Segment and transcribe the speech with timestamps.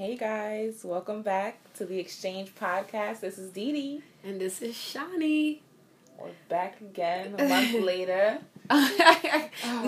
[0.00, 3.20] Hey guys, welcome back to the Xchange Podcast.
[3.20, 4.02] This is Dee Dee.
[4.24, 5.58] And this is Shani.
[6.18, 8.38] We're back again a month later.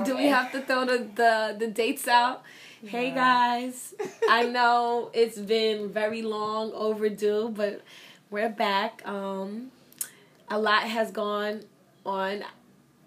[0.05, 2.43] Do we have to throw the, the, the dates out?
[2.83, 2.91] Yeah.
[2.91, 3.95] Hey guys,
[4.29, 7.81] I know it's been very long overdue, but
[8.31, 9.01] we're back.
[9.09, 9.71] Um,
[10.51, 11.63] a lot has gone
[12.05, 12.45] on.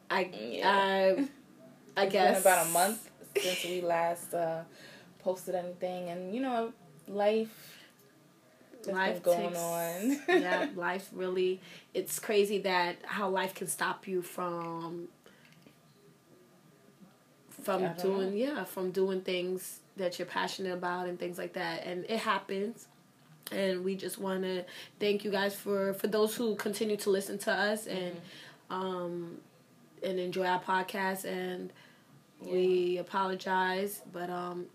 [0.10, 1.16] I yeah.
[1.16, 1.28] I,
[2.02, 4.62] I guess about a month since we last uh,
[5.20, 6.74] posted anything, and you know
[7.08, 7.72] life
[8.88, 10.20] life going takes, on.
[10.42, 11.60] yeah, life really
[11.94, 15.08] it's crazy that how life can stop you from
[17.66, 18.36] from doing know.
[18.36, 21.84] yeah, from doing things that you're passionate about and things like that.
[21.86, 22.88] And it happens.
[23.52, 24.66] And we just want to
[25.00, 28.74] thank you guys for for those who continue to listen to us and mm-hmm.
[28.74, 29.38] um
[30.04, 31.72] and enjoy our podcast and
[32.42, 32.54] yeah.
[32.54, 34.66] we apologize, but um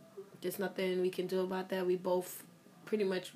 [0.41, 1.87] there's nothing we can do about that.
[1.87, 2.43] We both
[2.85, 3.33] pretty much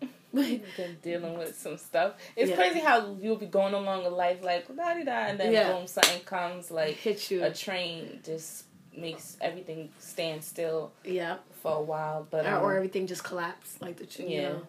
[0.34, 0.62] been
[1.02, 2.14] dealing with some stuff.
[2.36, 2.56] It's yeah.
[2.56, 5.72] crazy how you'll be going along a life like da da da, and then yeah.
[5.72, 7.44] boom, something comes like hit you.
[7.44, 8.64] A train just
[8.96, 10.92] makes everything stand still.
[11.04, 11.36] Yeah.
[11.62, 14.48] For a while, but or, um, or everything just collapse like the yeah.
[14.48, 14.66] Know?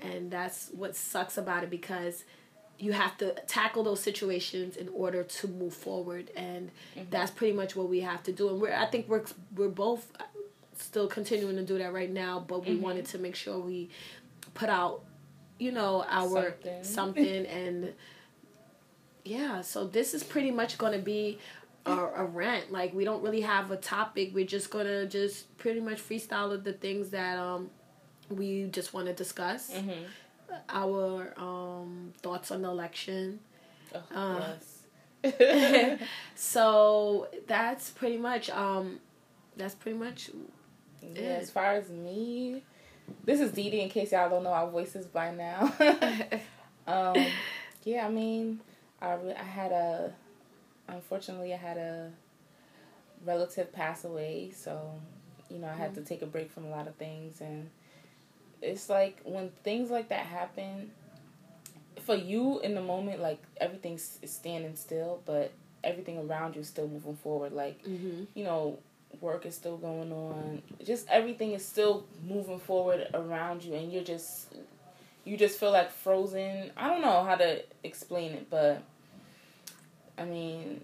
[0.00, 2.24] And that's what sucks about it because
[2.78, 7.08] you have to tackle those situations in order to move forward and mm-hmm.
[7.10, 9.22] that's pretty much what we have to do and we're i think we're
[9.54, 10.12] we're both
[10.76, 12.82] still continuing to do that right now, but we mm-hmm.
[12.82, 13.90] wanted to make sure we
[14.54, 15.04] put out,
[15.58, 17.92] you know, our something, something and
[19.24, 19.60] yeah.
[19.62, 21.38] So this is pretty much going to be
[21.86, 22.72] a, a rant.
[22.72, 24.30] Like we don't really have a topic.
[24.34, 27.70] We're just gonna just pretty much freestyle the things that um
[28.30, 29.70] we just want to discuss.
[29.70, 30.04] Mm-hmm.
[30.68, 33.40] Our um thoughts on the election.
[33.94, 34.54] Oh, uh,
[35.24, 36.00] yes.
[36.34, 39.00] so that's pretty much um
[39.56, 40.30] that's pretty much
[41.14, 42.62] yeah, as far as me,
[43.24, 43.80] this is Dee Dee.
[43.80, 45.72] In case y'all don't know our voices by now.
[46.86, 47.16] um,
[47.84, 48.60] yeah, I mean,
[49.00, 50.12] I I had a,
[50.88, 52.10] unfortunately, I had a
[53.24, 54.92] relative pass away, so
[55.50, 56.02] you know I had mm-hmm.
[56.02, 57.70] to take a break from a lot of things, and
[58.62, 60.90] it's like when things like that happen.
[62.00, 65.52] For you in the moment, like everything's standing still, but
[65.84, 67.52] everything around you is still moving forward.
[67.52, 68.24] Like, mm-hmm.
[68.34, 68.78] you know,
[69.20, 70.62] work is still going on.
[70.84, 74.54] Just everything is still moving forward around you, and you're just
[75.24, 76.70] you just feel like frozen.
[76.76, 78.82] I don't know how to explain it, but
[80.18, 80.82] I mean,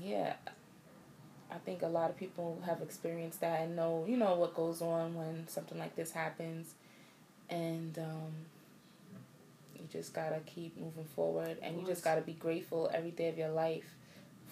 [0.00, 0.34] yeah,
[1.50, 4.82] I think a lot of people have experienced that and know you know what goes
[4.82, 6.74] on when something like this happens,
[7.48, 8.32] and um,
[9.74, 13.38] you just gotta keep moving forward, and you just gotta be grateful every day of
[13.38, 13.94] your life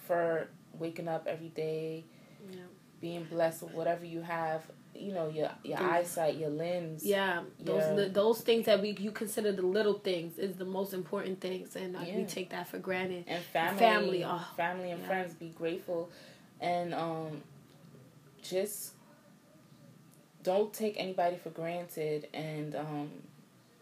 [0.07, 0.47] for
[0.77, 2.03] waking up every day
[2.51, 2.59] yeah.
[3.01, 4.63] being blessed with whatever you have
[4.97, 5.89] you know your your mm.
[5.91, 10.37] eyesight your limbs yeah those your, those things that we you consider the little things
[10.37, 12.15] is the most important things and uh, yeah.
[12.15, 15.07] we take that for granted and family family oh, family and yeah.
[15.07, 16.09] friends be grateful
[16.61, 17.41] and um
[18.41, 18.93] just
[20.43, 23.09] don't take anybody for granted and um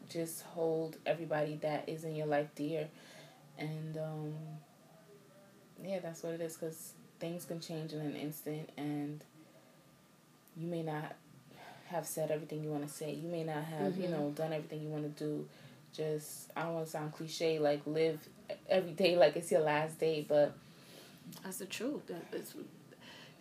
[0.10, 2.88] just hold everybody that is in your life dear
[3.58, 4.34] and um
[5.84, 6.94] yeah that's what it is because
[7.24, 9.24] things can change in an instant and
[10.58, 11.16] you may not
[11.88, 13.14] have said everything you want to say.
[13.14, 14.02] You may not have, mm-hmm.
[14.02, 15.48] you know, done everything you want to do.
[15.96, 18.20] Just I don't want to sound cliche like live
[18.68, 20.54] every day like it's your last day, but
[21.44, 22.02] that's the truth.
[22.30, 22.56] That's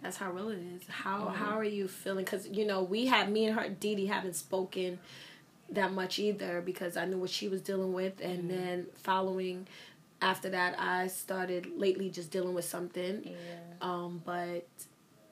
[0.01, 0.83] that's how real it is.
[0.89, 1.35] How mm-hmm.
[1.35, 2.25] how are you feeling?
[2.25, 5.01] Because you know we had me and her Dee haven't spoken
[5.71, 8.49] that much either because I knew what she was dealing with, and mm-hmm.
[8.49, 9.67] then following
[10.23, 13.23] after that, I started lately just dealing with something.
[13.25, 13.35] Yeah.
[13.83, 14.67] Um, but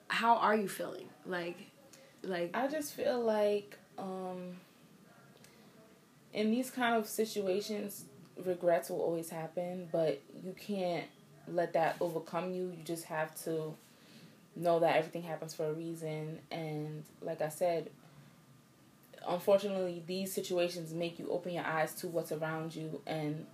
[0.09, 1.07] how are you feeling?
[1.25, 1.57] Like,
[2.21, 4.57] like I just feel like um,
[6.33, 8.05] in these kind of situations,
[8.43, 11.05] regrets will always happen, but you can't
[11.47, 12.73] let that overcome you.
[12.77, 13.73] You just have to
[14.55, 16.39] know that everything happens for a reason.
[16.51, 17.89] And like I said,
[19.27, 23.45] unfortunately, these situations make you open your eyes to what's around you and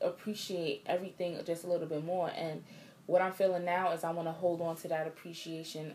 [0.00, 2.30] appreciate everything just a little bit more.
[2.36, 2.62] And
[3.06, 5.94] what I'm feeling now is I want to hold on to that appreciation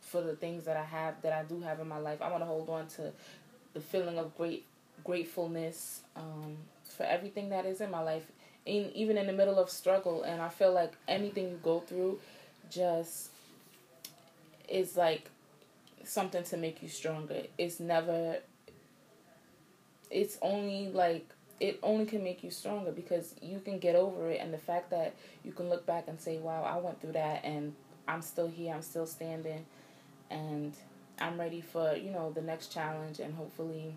[0.00, 2.20] for the things that I have that I do have in my life.
[2.22, 3.12] I want to hold on to
[3.74, 4.64] the feeling of great
[5.04, 8.24] gratefulness um, for everything that is in my life,
[8.66, 10.22] in, even in the middle of struggle.
[10.22, 12.18] And I feel like anything you go through
[12.70, 13.30] just
[14.68, 15.30] is like
[16.04, 17.42] something to make you stronger.
[17.56, 18.38] It's never.
[20.10, 21.28] It's only like
[21.60, 24.40] it only can make you stronger because you can get over it.
[24.40, 25.14] And the fact that
[25.44, 27.74] you can look back and say wow i went through that and
[28.06, 29.64] i'm still here i'm still standing
[30.30, 30.74] and
[31.20, 33.94] I'm ready for you know the next challenge, and hopefully,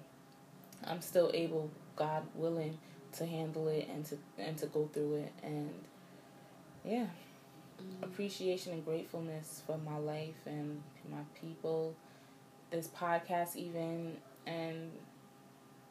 [0.86, 2.78] I'm still able, God willing,
[3.14, 5.70] to handle it and to and to go through it, and
[6.84, 7.06] yeah,
[7.80, 8.04] mm.
[8.04, 11.96] appreciation and gratefulness for my life and my people,
[12.72, 14.18] this podcast even,
[14.48, 14.92] and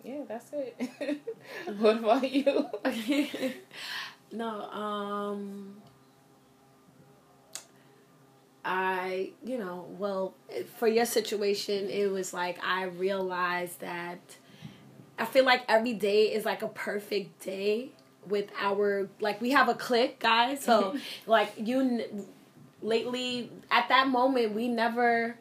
[0.05, 1.21] yeah, that's it.
[1.79, 2.67] what about you?
[4.33, 5.83] no, um
[8.65, 10.35] I, you know, well,
[10.77, 14.21] for your situation, it was like I realized that
[15.19, 17.91] I feel like every day is like a perfect day
[18.27, 20.63] with our like we have a clique, guys.
[20.63, 20.97] So
[21.27, 22.27] like you
[22.83, 25.37] lately at that moment we never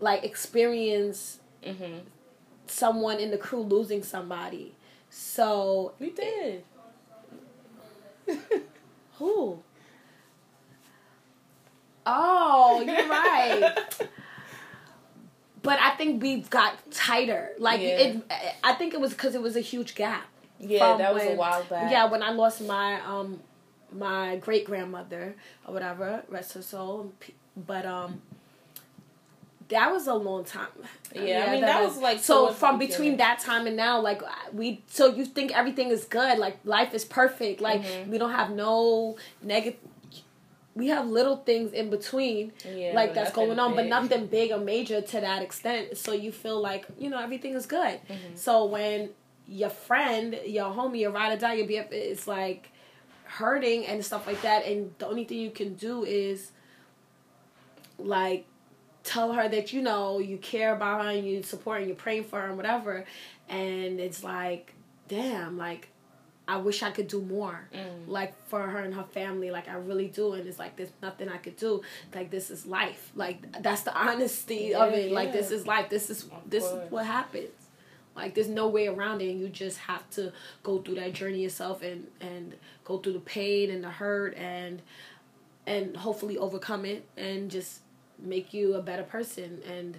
[0.00, 1.98] like experience mm-hmm.
[2.72, 4.74] Someone in the crew losing somebody.
[5.10, 6.64] So we did.
[9.18, 9.62] Who?
[12.04, 13.74] Oh, you're right.
[15.62, 17.50] but I think we've got tighter.
[17.58, 17.88] Like yeah.
[17.88, 18.32] it,
[18.64, 20.26] I think it was because it was a huge gap.
[20.58, 21.90] Yeah, that was when, a while back.
[21.90, 23.40] Yeah, when I lost my um
[23.92, 25.34] my great grandmother
[25.66, 27.12] or whatever, rest her soul.
[27.56, 28.22] But um,
[29.72, 30.68] that was a long time.
[31.14, 33.76] Yeah, yeah I mean that, that was, was like so from between that time and
[33.76, 34.22] now, like
[34.52, 34.82] we.
[34.86, 38.10] So you think everything is good, like life is perfect, like mm-hmm.
[38.10, 39.78] we don't have no negative
[40.74, 43.76] we have little things in between yeah, like that's going on big.
[43.76, 47.54] but nothing big or major to that extent so you feel like you know everything
[47.54, 48.34] is good mm-hmm.
[48.34, 49.10] so when
[49.46, 52.70] your friend your homie your ride or die your BF is like
[53.24, 56.52] hurting and stuff like that and the only thing you can do is
[57.98, 58.46] like
[59.04, 62.24] tell her that you know you care about her and you support and you're praying
[62.24, 63.04] for her and whatever
[63.48, 64.74] and it's like
[65.08, 65.88] damn like
[66.48, 68.08] I wish I could do more, mm.
[68.08, 69.50] like for her and her family.
[69.50, 71.82] Like I really do, and it's like there's nothing I could do.
[72.14, 73.12] Like this is life.
[73.14, 75.10] Like that's the honesty yeah, of it.
[75.10, 75.14] Yeah.
[75.14, 75.88] Like this is life.
[75.88, 76.84] This is of this course.
[76.84, 77.50] is what happens.
[78.16, 80.32] Like there's no way around it, and you just have to
[80.62, 82.54] go through that journey yourself and and
[82.84, 84.82] go through the pain and the hurt and
[85.64, 87.81] and hopefully overcome it and just
[88.22, 89.98] make you a better person and.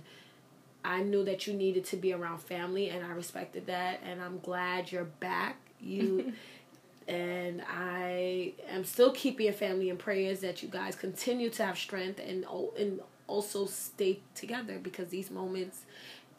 [0.86, 4.40] I knew that you needed to be around family and I respected that and I'm
[4.40, 6.34] glad you're back you
[7.08, 11.78] and I am still keeping your family in prayers that you guys continue to have
[11.78, 12.46] strength and
[12.78, 15.86] and also stay together because these moments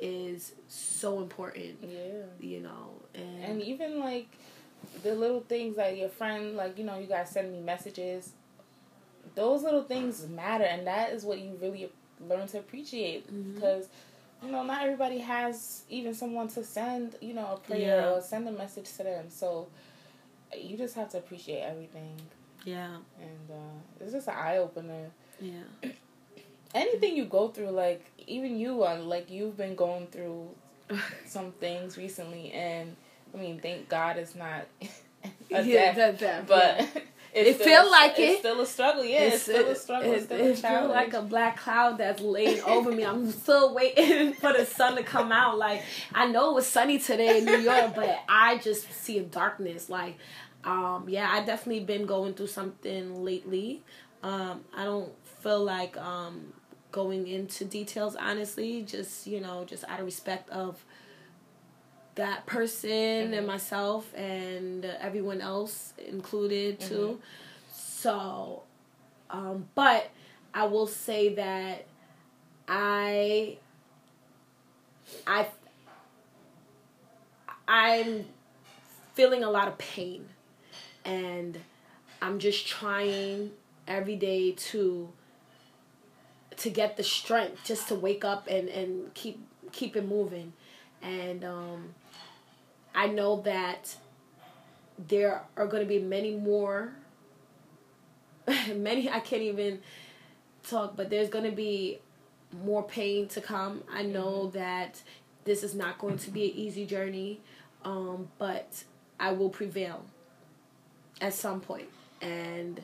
[0.01, 1.79] is so important.
[1.83, 2.25] Yeah.
[2.41, 4.29] You know, and and even like
[5.03, 8.33] the little things like your friend like you know you guys send me messages
[9.35, 11.91] those little things matter and that is what you really
[12.29, 13.55] learn to appreciate mm-hmm.
[13.55, 13.89] because
[14.45, 18.11] you know, not everybody has even someone to send, you know, a prayer yeah.
[18.11, 19.27] or send a message to them.
[19.31, 19.69] So
[20.57, 22.21] you just have to appreciate everything.
[22.65, 22.97] Yeah.
[23.21, 25.11] And uh, it's just an eye opener.
[25.41, 25.63] Yeah.
[26.75, 30.49] Anything you go through, like even you, uh, like you've been going through
[31.27, 32.97] some things recently, and
[33.33, 34.67] I mean, thank God it's not
[35.53, 36.81] a yeah, death, that, but.
[36.81, 37.01] Yeah.
[37.35, 38.23] it feels like it.
[38.23, 39.05] It's still a struggle.
[39.05, 40.13] Yeah, it's, it's still a struggle.
[40.13, 43.05] It, still it feels like a black cloud that's laying over me.
[43.05, 45.59] I'm still waiting for the sun to come out.
[45.59, 45.83] Like
[46.15, 49.91] I know it was sunny today in New York, but I just see a darkness.
[49.91, 50.17] Like,
[50.63, 53.83] um, yeah, I definitely been going through something lately.
[54.23, 56.53] Um, I don't feel like um,
[56.93, 58.83] going into details honestly.
[58.83, 60.85] Just you know, just out of respect of
[62.15, 63.35] that person mm-hmm.
[63.35, 66.89] and myself and everyone else included mm-hmm.
[66.89, 67.21] too.
[67.73, 68.63] So,
[69.31, 70.11] um, but
[70.53, 71.87] I will say that
[72.69, 73.59] I,
[75.27, 75.49] I,
[77.67, 78.27] I'm
[79.15, 80.27] feeling a lot of pain,
[81.05, 81.59] and
[82.21, 83.53] I'm just trying
[83.87, 85.09] every day to
[86.57, 89.41] to get the strength just to wake up and and keep
[89.73, 90.53] keep it moving
[91.03, 91.95] and um
[92.95, 93.97] I know that
[94.99, 96.93] there are going to be many more,
[98.75, 99.81] many, I can't even
[100.63, 101.99] talk, but there's going to be
[102.63, 103.83] more pain to come.
[103.93, 104.59] I know mm-hmm.
[104.59, 105.03] that
[105.45, 107.41] this is not going to be an easy journey,
[107.85, 108.85] um, but
[109.19, 110.05] I will prevail
[111.21, 111.89] at some point.
[112.23, 112.83] And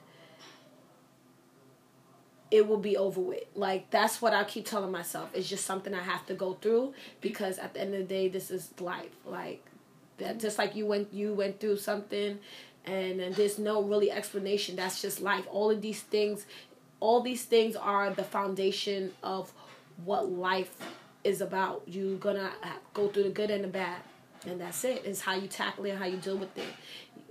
[2.51, 3.45] it will be over with.
[3.55, 5.31] Like that's what I keep telling myself.
[5.35, 8.29] It's just something I have to go through because at the end of the day,
[8.29, 9.15] this is life.
[9.25, 9.65] Like
[10.21, 12.39] that just like you went you went through something
[12.87, 14.77] and, and there's no really explanation.
[14.77, 15.45] That's just life.
[15.51, 16.47] All of these things
[17.01, 19.53] all these things are the foundation of
[20.05, 20.77] what life
[21.25, 21.83] is about.
[21.87, 22.53] You're gonna
[22.95, 24.01] go through the good and the bad
[24.47, 25.03] and that's it.
[25.05, 26.65] It's how you tackle it how you deal with it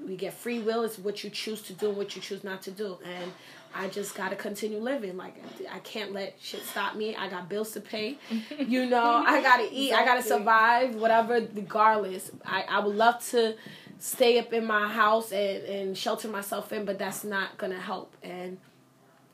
[0.06, 0.84] we get free will.
[0.84, 2.98] It's what you choose to do and what you choose not to do.
[3.03, 3.32] And
[3.75, 5.18] I just gotta continue living.
[5.18, 5.36] Like
[5.72, 7.15] I can't let shit stop me.
[7.15, 8.18] I got bills to pay.
[8.58, 9.89] You know, I gotta eat.
[9.89, 9.94] Exactly.
[9.94, 10.96] I gotta survive.
[10.96, 12.32] Whatever, regardless.
[12.46, 13.56] I I would love to
[14.00, 18.15] stay up in my house and and shelter myself in, but that's not gonna help.
[18.24, 18.58] And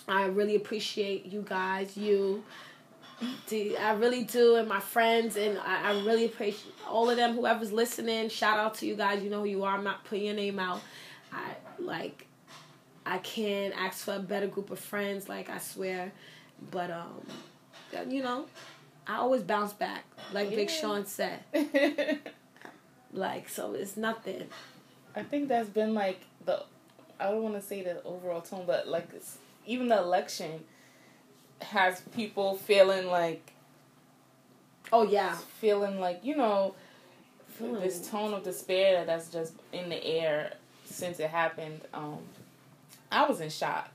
[0.07, 1.95] I really appreciate you guys.
[1.97, 2.43] You.
[3.21, 7.35] I really do, and my friends, and I, I really appreciate all of them.
[7.35, 9.23] Whoever's listening, shout out to you guys.
[9.23, 9.75] You know who you are.
[9.77, 10.81] I'm not putting your name out.
[11.31, 12.27] I like
[13.05, 16.11] I can't ask for a better group of friends, like I swear.
[16.71, 17.25] But um,
[18.09, 18.45] you know,
[19.07, 20.55] I always bounce back, like yeah.
[20.55, 21.39] Big Sean said.
[23.13, 24.47] like so, it's nothing.
[25.15, 26.63] I think that's been like the,
[27.19, 29.07] I don't want to say the overall tone, but like
[29.65, 30.63] even the election
[31.65, 33.51] has people feeling like.
[34.93, 35.35] Oh yeah.
[35.59, 36.75] Feeling like you know,
[37.47, 37.81] feeling.
[37.81, 40.53] this tone of despair that's just in the air
[40.85, 41.81] since it happened.
[41.93, 42.19] Um,
[43.11, 43.89] I was in shock.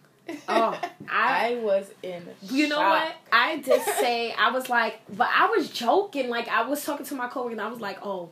[0.48, 2.26] Oh, I, I was in.
[2.42, 3.14] You know what?
[3.32, 6.28] I did say I was like, but I was joking.
[6.28, 8.30] Like I was talking to my coworker, and I was like, "Oh,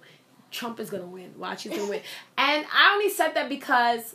[0.50, 1.33] Trump is gonna win.
[1.38, 2.02] Watch, he's gonna win."
[2.38, 4.14] And I only said that because,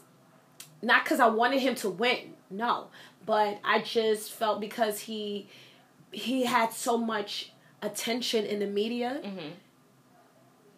[0.82, 2.34] not because I wanted him to win.
[2.50, 2.88] No,
[3.26, 5.48] but I just felt because he,
[6.12, 7.52] he had so much
[7.82, 9.22] attention in the media.
[9.24, 9.48] Mm-hmm.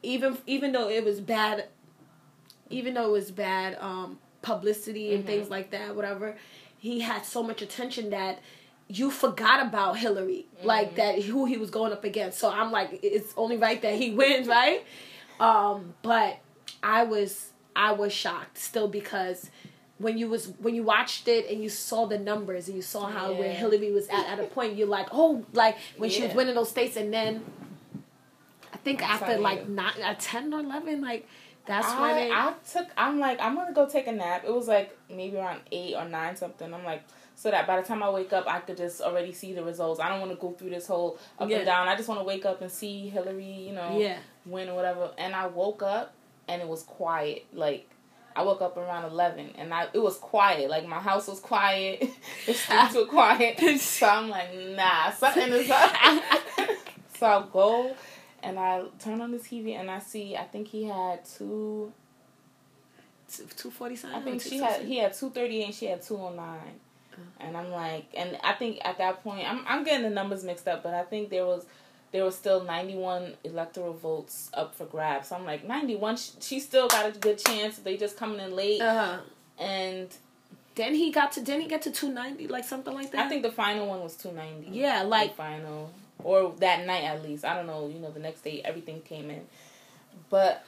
[0.03, 1.65] Even even though it was bad,
[2.69, 3.75] even though it was bad.
[3.79, 5.27] Um, publicity and mm-hmm.
[5.27, 6.37] things like that, whatever.
[6.77, 8.39] He had so much attention that
[8.87, 10.67] you forgot about Hillary, mm-hmm.
[10.67, 12.37] like that who he was going up against.
[12.37, 14.85] So I'm like, it's only right that he wins, right?
[15.39, 16.37] Um, but
[16.81, 19.49] I was I was shocked still because
[19.97, 23.07] when you was when you watched it and you saw the numbers and you saw
[23.07, 23.39] how yeah.
[23.39, 26.17] where Hillary was at at a point, you're like, oh, like when yeah.
[26.17, 27.43] she was winning those states, and then
[28.73, 31.27] I think after like nine, at ten or eleven, like
[31.65, 32.87] that's I, when it, I took.
[32.97, 34.43] I'm like, I'm gonna go take a nap.
[34.45, 36.73] It was like maybe around eight or nine something.
[36.73, 37.03] I'm like,
[37.35, 39.99] so that by the time I wake up, I could just already see the results.
[39.99, 41.57] I don't want to go through this whole up yeah.
[41.57, 41.87] and down.
[41.87, 44.17] I just want to wake up and see Hillary, you know, yeah.
[44.45, 45.11] win or whatever.
[45.17, 46.13] And I woke up
[46.47, 47.45] and it was quiet.
[47.53, 47.89] Like
[48.35, 50.69] I woke up around eleven and I it was quiet.
[50.69, 52.01] Like my house was quiet,
[52.45, 53.59] the streets were quiet.
[53.79, 55.95] so I'm like, nah, something is up.
[57.17, 57.95] so I'll go
[58.43, 61.91] and I turn on the TV and I see I think he had two.
[63.57, 66.15] Two forty I think she had he had two thirty eight and she had two
[66.15, 66.79] oh nine.
[67.11, 67.17] Uh.
[67.39, 70.67] And I'm like, and I think at that point, I'm I'm getting the numbers mixed
[70.67, 71.65] up, but I think there was
[72.15, 75.27] there was still 91 electoral votes up for grabs.
[75.27, 77.77] So I'm like, 91, she, she still got a good chance.
[77.77, 78.81] They just coming in late.
[78.81, 79.19] Uh-huh.
[79.59, 80.07] And
[80.75, 83.25] then he got to, then he get to 290, like something like that?
[83.25, 84.77] I think the final one was 290.
[84.77, 85.31] Yeah, like.
[85.31, 85.91] The final
[86.23, 87.45] or that night at least.
[87.45, 87.87] I don't know.
[87.87, 89.41] You know, the next day everything came in,
[90.29, 90.65] but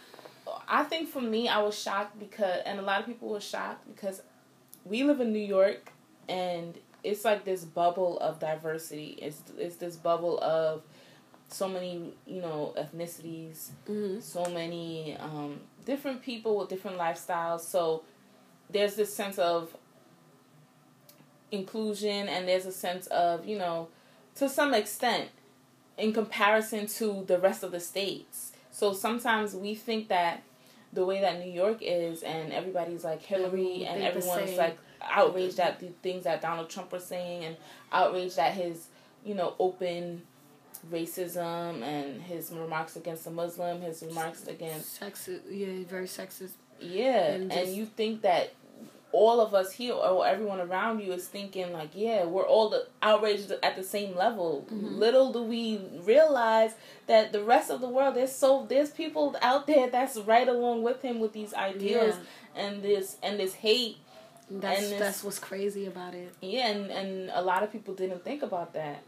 [0.67, 3.87] I think for me, I was shocked because, and a lot of people were shocked
[3.93, 4.21] because
[4.85, 5.91] we live in New York,
[6.27, 9.17] and it's like this bubble of diversity.
[9.21, 10.83] It's it's this bubble of
[11.49, 14.19] so many you know ethnicities, mm-hmm.
[14.19, 17.61] so many um, different people with different lifestyles.
[17.61, 18.03] So
[18.69, 19.75] there's this sense of
[21.51, 23.87] inclusion, and there's a sense of you know
[24.35, 25.29] to some extent
[25.97, 28.51] in comparison to the rest of the states.
[28.71, 30.43] So sometimes we think that
[30.93, 35.79] the way that New York is, and everybody's like Hillary, and everyone's like outraged at
[35.79, 37.57] the things that Donald Trump was saying, and
[37.91, 38.87] outraged at his,
[39.25, 40.21] you know, open
[40.91, 46.51] racism and his remarks against the Muslim, his remarks against sexist, yeah, very sexist.
[46.79, 48.53] Yeah, and, and you think that
[49.11, 52.85] all of us here or everyone around you is thinking like yeah we're all the
[53.01, 54.95] outraged at the same level mm-hmm.
[54.95, 56.73] little do we realize
[57.07, 60.83] that the rest of the world there's so there's people out there that's right along
[60.83, 62.15] with him with these ideas
[62.55, 62.61] yeah.
[62.63, 63.97] and this and this hate
[64.51, 68.23] that's this, that's what's crazy about it yeah and and a lot of people didn't
[68.23, 69.03] think about that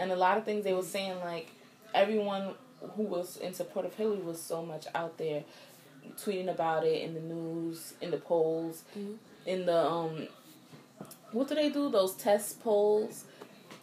[0.00, 1.50] and a lot of things they were saying like
[1.94, 2.54] everyone
[2.96, 5.44] who was in support of Hillary was so much out there
[6.16, 9.12] tweeting about it in the news, in the polls, mm-hmm.
[9.46, 10.26] in the um
[11.32, 11.90] what do they do?
[11.90, 13.24] Those test polls?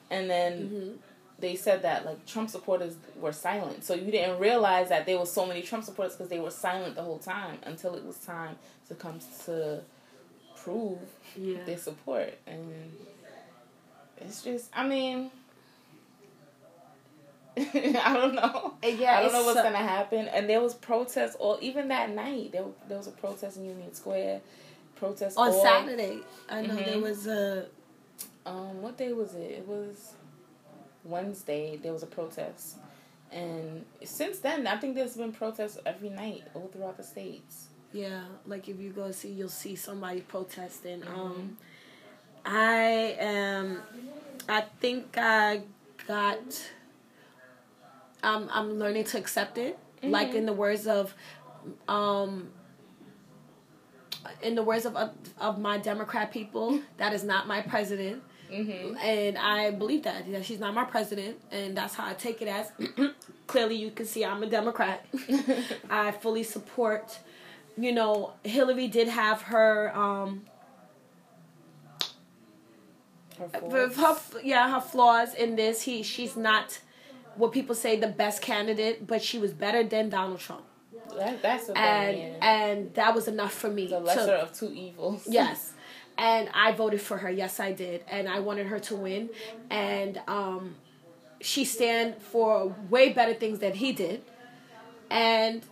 [0.10, 0.92] And then mm-hmm.
[1.40, 3.84] they said that like trump supporters were silent.
[3.84, 6.96] So you didn't realize that there was so many trump supporters because they were silent
[6.96, 8.56] the whole time until it was time
[8.88, 9.82] to come to
[10.56, 11.00] prove
[11.36, 11.64] yeah.
[11.66, 12.34] their support.
[12.48, 12.74] And
[14.22, 15.32] it's just i mean
[17.74, 18.76] I don't know.
[18.84, 20.28] Yeah, I don't know what's so, gonna happen.
[20.28, 22.52] And there was protests all even that night.
[22.52, 24.42] There there was a protest in Union Square
[24.96, 26.20] protest on Saturday.
[26.50, 26.86] I know mm-hmm.
[26.86, 27.66] there was a.
[28.46, 29.52] Um, what day was it?
[29.52, 30.14] It was
[31.04, 31.78] Wednesday.
[31.78, 32.78] There was a protest,
[33.32, 37.68] and since then, I think there's been protests every night all throughout the states.
[37.92, 41.02] Yeah, like if you go see, you'll see somebody protesting.
[41.02, 41.20] Mm-hmm.
[41.20, 41.58] Um,
[42.46, 43.82] I am.
[44.48, 45.62] I think I
[46.08, 46.40] got.
[48.24, 49.78] I'm I'm learning to accept it.
[50.02, 50.12] Mm-hmm.
[50.12, 51.14] Like in the words of,
[51.88, 52.50] um.
[54.42, 58.22] In the words of, of of my Democrat people, that is not my president.
[58.52, 58.98] Mm-hmm.
[58.98, 62.48] And I believe that that she's not my president, and that's how I take it
[62.48, 62.72] as.
[63.48, 65.06] clearly, you can see I'm a Democrat.
[65.90, 67.20] I fully support.
[67.78, 69.96] You know, Hillary did have her.
[69.96, 70.46] Um,
[73.40, 75.82] her, her, yeah, her flaws in this.
[75.82, 76.80] He she's not
[77.38, 80.64] what people say the best candidate, but she was better than Donald Trump.
[81.16, 83.88] That, that's and thing, and that was enough for me.
[83.88, 85.28] The lesser to, of two evils.
[85.30, 85.74] Yes,
[86.18, 87.30] and I voted for her.
[87.30, 89.30] Yes, I did, and I wanted her to win,
[89.70, 90.76] and um,
[91.42, 94.22] she stand for way better things than he did,
[95.10, 95.64] and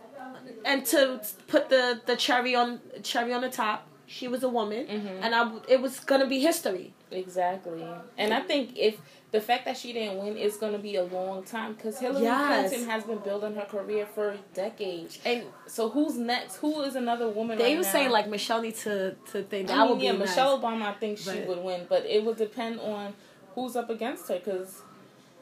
[0.64, 4.86] and to put the the cherry on cherry on the top, she was a woman,
[4.86, 5.22] mm-hmm.
[5.22, 6.94] and I it was gonna be history.
[7.10, 7.86] Exactly,
[8.18, 9.00] and I think if
[9.32, 12.22] the fact that she didn't win is going to be a long time because Hillary
[12.22, 12.70] yes.
[12.70, 15.18] Clinton has been building her career for decades.
[15.24, 16.56] And so who's next?
[16.56, 17.58] Who is another woman?
[17.58, 17.92] They right even now?
[17.92, 20.64] saying like Michelle needs to to think that I mean, would yeah, be Michelle nice.
[20.64, 20.82] Obama.
[20.86, 23.14] I think she would win, but it would depend on
[23.54, 24.82] who's up against her because.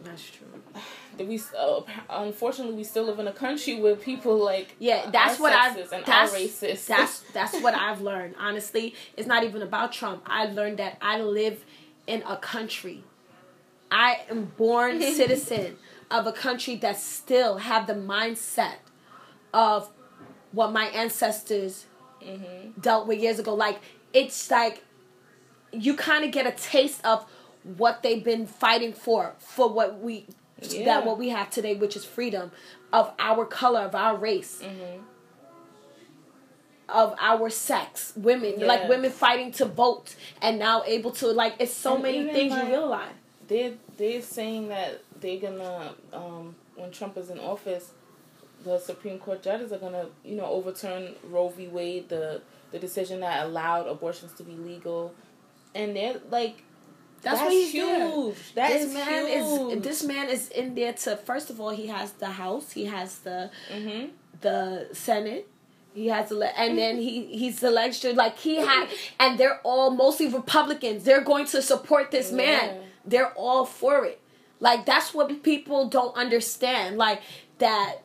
[0.04, 0.46] That's true.
[1.16, 5.52] We uh, unfortunately we still live in a country where people like yeah that's what
[5.52, 6.86] I've that's, racist.
[6.86, 8.34] That's that's what I've learned.
[8.36, 10.24] Honestly, it's not even about Trump.
[10.26, 11.64] I learned that I live
[12.08, 13.04] in a country
[13.94, 15.76] I am born citizen
[16.10, 18.76] of a country that still have the mindset
[19.52, 19.88] of
[20.50, 21.86] what my ancestors
[22.20, 22.70] mm-hmm.
[22.80, 23.54] dealt with years ago.
[23.54, 23.78] Like
[24.12, 24.82] it's like
[25.72, 27.24] you kind of get a taste of
[27.64, 30.26] what they've been fighting for for what we
[30.60, 30.84] yeah.
[30.84, 32.52] that what we have today, which is freedom
[32.92, 34.62] of our color, of our race.
[34.62, 35.02] Mm-hmm.
[36.86, 38.66] Of our sex, women, yeah.
[38.66, 42.52] like women fighting to vote and now able to like it's so and many things
[42.52, 43.12] like, you realize.
[43.48, 47.92] They're they're saying that they're gonna um, when Trump is in office,
[48.64, 51.68] the Supreme Court judges are gonna you know overturn Roe v.
[51.68, 55.14] Wade, the the decision that allowed abortions to be legal,
[55.74, 56.64] and they're like.
[57.24, 58.54] That's, That's huge.
[58.54, 58.68] There.
[58.68, 59.76] That this is man huge.
[59.78, 62.84] is this man is in there to first of all he has the House, he
[62.84, 64.08] has the mm-hmm.
[64.42, 65.48] the Senate,
[65.94, 68.14] he has let, and then he he's the legislature.
[68.14, 71.04] Like he had, and they're all mostly Republicans.
[71.04, 72.74] They're going to support this man.
[72.74, 72.80] Yeah.
[73.06, 74.20] They're all for it.
[74.60, 76.98] Like that's what people don't understand.
[76.98, 77.22] Like
[77.58, 78.02] that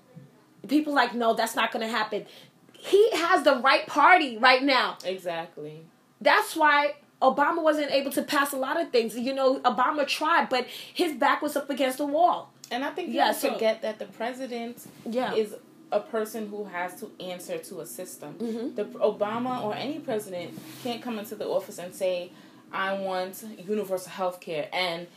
[0.67, 2.25] people like no, that's not going to happen.
[2.71, 4.97] He has the right party right now.
[5.03, 5.81] Exactly.
[6.21, 9.17] That's why Obama wasn't able to pass a lot of things.
[9.17, 12.53] You know, Obama tried, but his back was up against the wall.
[12.71, 15.33] And I think people yeah, so, forget that the president yeah.
[15.33, 15.55] is
[15.91, 18.35] a person who has to answer to a system.
[18.35, 18.75] Mm-hmm.
[18.75, 22.31] The Obama or any president can't come into the office and say,
[22.71, 25.07] "I want universal health care," and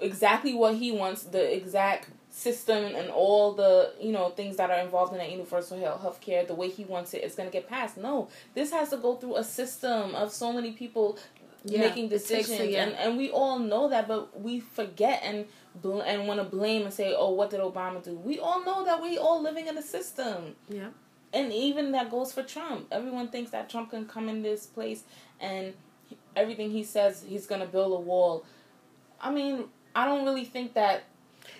[0.00, 4.80] exactly what he wants, the exact system and all the you know things that are
[4.80, 7.68] involved in that universal health care the way he wants it is going to get
[7.68, 7.96] passed.
[7.96, 11.16] No this has to go through a system of so many people
[11.64, 12.70] yeah, making decisions.
[12.70, 12.82] yeah.
[12.82, 15.46] and and we all know that but we forget and
[15.80, 18.14] bl- and want to blame and say oh what did obama do?
[18.16, 20.56] We all know that we all living in a system.
[20.68, 20.88] Yeah.
[21.32, 22.88] And even that goes for trump.
[22.90, 25.04] Everyone thinks that trump can come in this place
[25.40, 25.72] and
[26.34, 28.44] everything he says he's going to build a wall.
[29.20, 31.04] I mean I don't really think that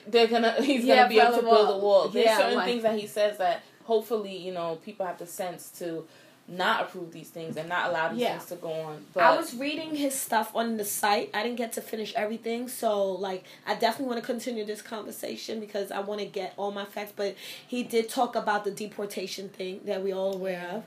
[0.06, 2.08] they're gonna he's yeah, gonna be able to build a wall.
[2.08, 5.26] There's yeah, certain like, things that he says that hopefully you know people have the
[5.26, 6.06] sense to
[6.46, 8.36] not approve these things and not allow these yeah.
[8.36, 9.04] things to go on.
[9.14, 11.30] But I was reading his stuff on the site.
[11.32, 15.60] I didn't get to finish everything, so like I definitely want to continue this conversation
[15.60, 17.12] because I want to get all my facts.
[17.16, 17.36] But
[17.66, 20.84] he did talk about the deportation thing that we all aware of,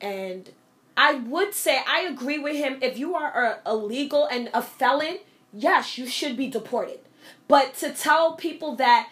[0.00, 0.50] and
[0.96, 2.78] I would say I agree with him.
[2.80, 5.18] If you are a, illegal and a felon,
[5.52, 7.00] yes, you should be deported.
[7.48, 9.08] But to tell people that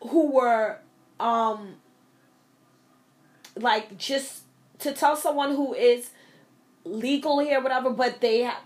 [0.00, 0.78] who were
[1.18, 1.76] um
[3.56, 4.42] like just
[4.78, 6.10] to tell someone who is
[6.84, 8.60] legal here whatever but they have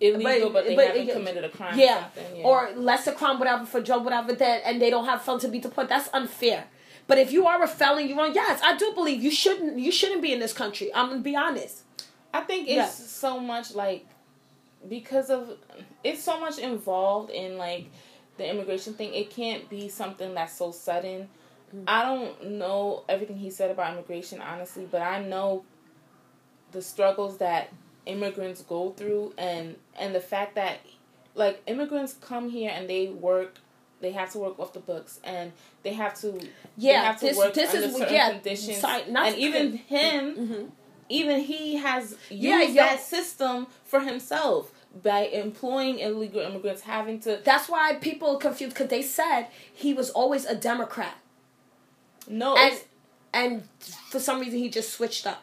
[0.00, 1.78] illegal, but, but they but haven't it, committed a crime.
[1.78, 2.04] Yeah.
[2.34, 2.42] yeah.
[2.42, 5.58] or lesser crime, whatever for drug, whatever that, and they don't have fun to be
[5.58, 5.90] deported.
[5.90, 6.64] That's unfair.
[7.06, 8.34] But if you are a felon, you're on.
[8.34, 9.78] Yes, I do believe you shouldn't.
[9.78, 10.92] You shouldn't be in this country.
[10.94, 11.82] I'm gonna be honest.
[12.32, 12.88] I think it's yeah.
[12.88, 14.06] so much like
[14.88, 15.56] because of
[16.02, 17.86] it's so much involved in like
[18.36, 19.14] the immigration thing.
[19.14, 21.28] It can't be something that's so sudden.
[21.74, 21.84] Mm-hmm.
[21.86, 25.64] I don't know everything he said about immigration honestly, but I know
[26.72, 27.72] the struggles that
[28.06, 30.78] immigrants go through and and the fact that
[31.34, 33.56] like immigrants come here and they work
[34.00, 36.38] they have to work off the books and they have to
[36.76, 39.36] yeah they have to this, work this under is certain yeah conditions sorry, not and
[39.38, 40.70] even him Mhm.
[41.08, 42.88] even he has used yeah.
[42.96, 44.70] that system for himself
[45.02, 50.10] by employing illegal immigrants having to That's why people confused because they said he was
[50.10, 51.14] always a Democrat,
[52.28, 52.80] no and
[53.32, 53.68] and
[54.10, 55.42] for some reason he just switched up.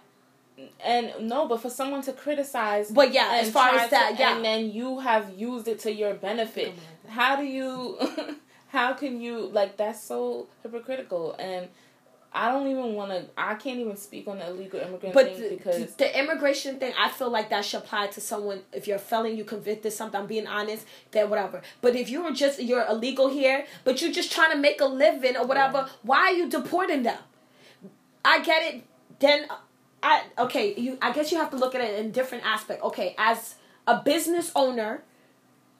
[0.84, 4.36] and no but for someone to criticize But yeah, as far as that, to- yeah.
[4.36, 7.98] and then you have used it to your benefit oh how do you
[8.70, 11.68] how can you like that's so hypocritical and
[12.34, 13.26] I don't even want to.
[13.38, 16.94] I can't even speak on the illegal immigrant But thing the, because the immigration thing,
[16.98, 18.62] I feel like that should apply to someone.
[18.72, 20.20] If you're a felon, you convicted something.
[20.20, 21.62] I'm being honest, then whatever.
[21.82, 24.86] But if you were just you're illegal here, but you're just trying to make a
[24.86, 27.20] living or whatever, why are you deporting them?
[28.24, 28.84] I get it.
[29.20, 29.48] Then
[30.02, 30.74] I okay.
[30.76, 32.82] You I guess you have to look at it in different aspect.
[32.82, 35.04] Okay, as a business owner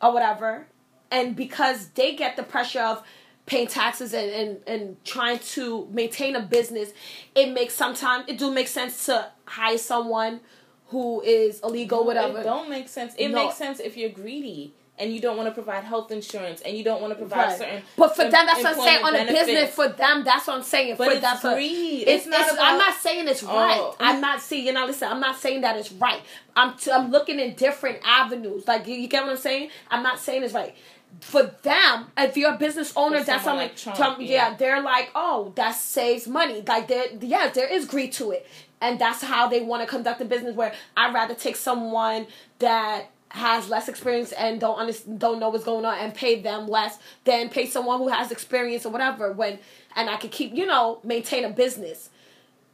[0.02, 0.68] or whatever,
[1.10, 3.04] and because they get the pressure of
[3.52, 6.90] paying taxes and, and, and trying to maintain a business,
[7.36, 10.40] it makes sometimes it do make sense to hire someone
[10.88, 12.40] who is illegal, whatever.
[12.40, 13.14] It don't make sense.
[13.18, 13.44] It No.
[13.46, 16.84] makes sense if you're greedy and you don't want to provide health insurance and you
[16.84, 17.58] don't want to provide Right.
[17.58, 17.82] certain.
[17.98, 19.04] But for em- them, that's what I'm saying.
[19.04, 20.96] On employment a business, for them, that's what I'm saying.
[20.98, 22.04] But for it's that, for, greed.
[22.08, 23.48] It's, It's not it's- about- I'm not saying it's oh.
[23.48, 23.80] right.
[23.80, 23.96] Oh.
[24.00, 24.66] I'm not saying.
[24.68, 25.08] You know, listen.
[25.10, 26.22] I'm not saying that it's right.
[26.56, 26.78] I'm.
[26.78, 28.68] T- I'm looking in different avenues.
[28.68, 29.70] Like you, you get what I'm saying.
[29.90, 30.76] I'm not saying it's right.
[31.20, 33.68] For them, if you're a business owner, that's something.
[33.68, 34.50] like Trump, Trump, yeah.
[34.50, 36.64] yeah, they're like, oh, that saves money.
[36.68, 38.48] Like there, yeah, there is greed to it,
[38.80, 40.56] and that's how they want to conduct a business.
[40.56, 42.28] Where I'd rather take someone
[42.60, 46.68] that has less experience and don't understand, don't know what's going on and pay them
[46.68, 49.32] less than pay someone who has experience or whatever.
[49.32, 49.60] When
[49.96, 52.10] and I could keep, you know, maintain a business.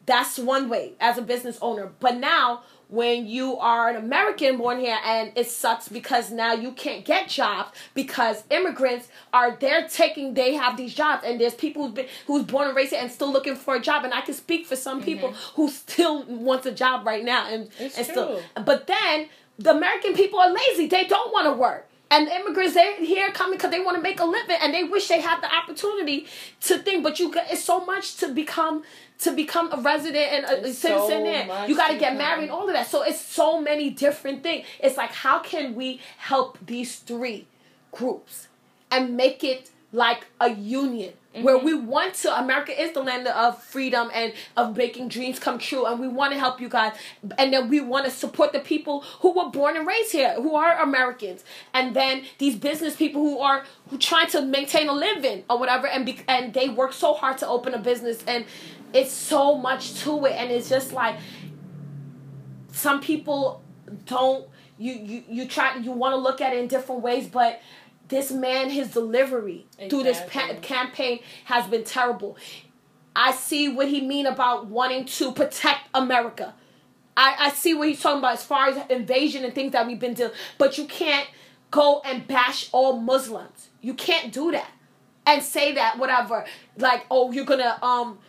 [0.05, 1.91] That's one way as a business owner.
[1.99, 6.71] But now, when you are an American born here, and it sucks because now you
[6.71, 11.85] can't get jobs because immigrants are they're taking they have these jobs, and there's people
[11.85, 14.05] who's been who's born and raised here and still looking for a job.
[14.05, 15.05] And I can speak for some mm-hmm.
[15.05, 18.41] people who still wants a job right now, and It's and still.
[18.65, 21.87] But then the American people are lazy; they don't want to work.
[22.09, 24.83] And the immigrants, they're here coming because they want to make a living, and they
[24.83, 26.25] wish they had the opportunity
[26.61, 27.03] to think.
[27.03, 28.83] But you, got, it's so much to become
[29.19, 31.67] to become a resident and a, It's citizen so there.
[31.67, 32.87] You got to get married, all of that.
[32.87, 34.65] So it's so many different things.
[34.79, 37.47] It's like how can we help these three
[37.91, 38.47] groups
[38.91, 41.65] and make it like a union where Mm-hmm.
[41.65, 45.85] we want to america is the land of freedom and of making dreams come true
[45.85, 46.93] and we want to help you guys
[47.37, 50.55] and then we want to support the people who were born and raised here who
[50.55, 51.43] are americans
[51.75, 55.85] and then these business people who are who trying to maintain a living or whatever
[55.87, 58.43] and be, and they work so hard to open a business and
[58.93, 61.17] it's so much to it and it's just like
[62.71, 63.61] some people
[64.05, 64.47] don't
[64.77, 67.61] you you you try you want to look at it in different ways but
[68.07, 72.37] this man his delivery through this pa- campaign has been terrible.
[73.15, 76.53] I see what he mean about wanting to protect america.
[77.15, 79.99] I, I see what he's talking about as far as invasion and things that we've
[79.99, 81.27] been doing but you can't
[81.71, 83.69] go and bash all muslims.
[83.81, 84.69] You can't do that
[85.25, 86.45] and say that whatever.
[86.77, 88.19] Like oh you're gonna um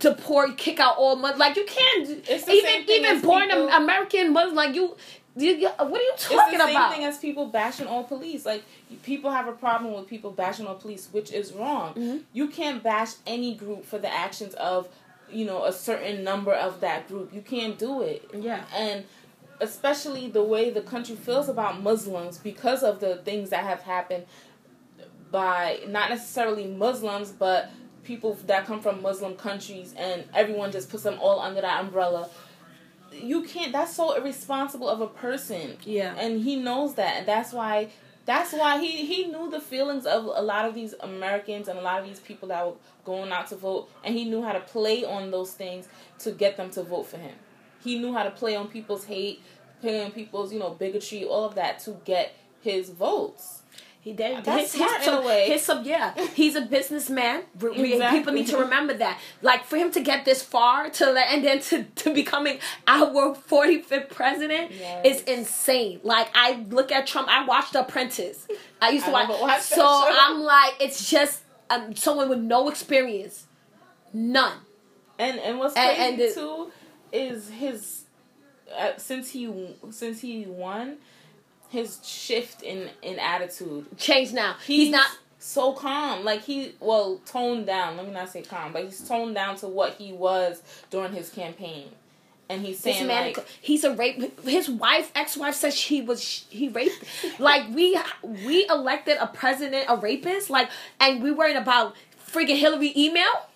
[0.00, 4.74] deport kick out all Muslims like you can't even even born people- American Muslim like
[4.74, 4.96] you,
[5.36, 6.48] you, you- what are you talking about?
[6.48, 8.44] It's the same about thing as people bashing on police.
[8.44, 8.64] Like
[9.02, 11.94] people have a problem with people bashing on police, which is wrong.
[11.94, 12.16] Mm-hmm.
[12.32, 14.88] You can't bash any group for the actions of,
[15.30, 17.32] you know, a certain number of that group.
[17.32, 18.28] You can't do it.
[18.34, 18.64] Yeah.
[18.74, 19.04] And
[19.60, 24.24] especially the way the country feels about Muslims because of the things that have happened
[25.30, 27.70] by not necessarily Muslims, but
[28.10, 32.28] people that come from Muslim countries, and everyone just puts them all under that umbrella.
[33.12, 33.70] You can't.
[33.70, 35.76] That's so irresponsible of a person.
[35.84, 36.14] Yeah.
[36.18, 37.90] and he knows that, and that's why.
[38.26, 41.82] That's why he he knew the feelings of a lot of these Americans and a
[41.82, 44.60] lot of these people that were going out to vote, and he knew how to
[44.60, 47.34] play on those things to get them to vote for him.
[47.82, 49.40] He knew how to play on people's hate,
[49.80, 53.59] play on people's you know bigotry, all of that to get his votes.
[54.02, 54.42] He did.
[54.44, 55.46] That's his, smart his, in a way.
[55.50, 57.42] His sub, yeah, he's a businessman.
[57.60, 58.18] We- Exactly.
[58.18, 59.18] People need to remember that.
[59.42, 63.34] Like for him to get this far to let, and then to, to becoming our
[63.36, 65.04] 45th president Yes.
[65.04, 66.00] is insane.
[66.02, 67.28] Like I look at Trump.
[67.30, 68.48] I watched The Apprentice.
[68.80, 69.28] I used to I watch.
[69.28, 69.86] never watched that so.
[69.86, 73.46] I'm like, it's just um, someone with no experience,
[74.14, 74.58] none.
[75.18, 76.72] And and what's And- crazy and it- too
[77.12, 78.04] is his
[78.78, 80.96] uh, since he since he won
[81.70, 83.86] his shift in in attitude.
[83.96, 84.56] Change now.
[84.66, 85.08] He's, not.
[85.38, 86.24] so calm.
[86.24, 87.96] Like he well toned down.
[87.96, 91.30] Let me not say calm, but he's toned down to what he was during his
[91.30, 91.90] campaign.
[92.50, 94.40] and he's saying man, like he's a rape.
[94.42, 97.04] His wife, ex-wife, says she was he raped.
[97.38, 97.98] like we
[98.44, 100.50] we elected a president, a rapist.
[100.50, 101.94] Like, and we worried about
[102.30, 103.46] freaking Hillary email.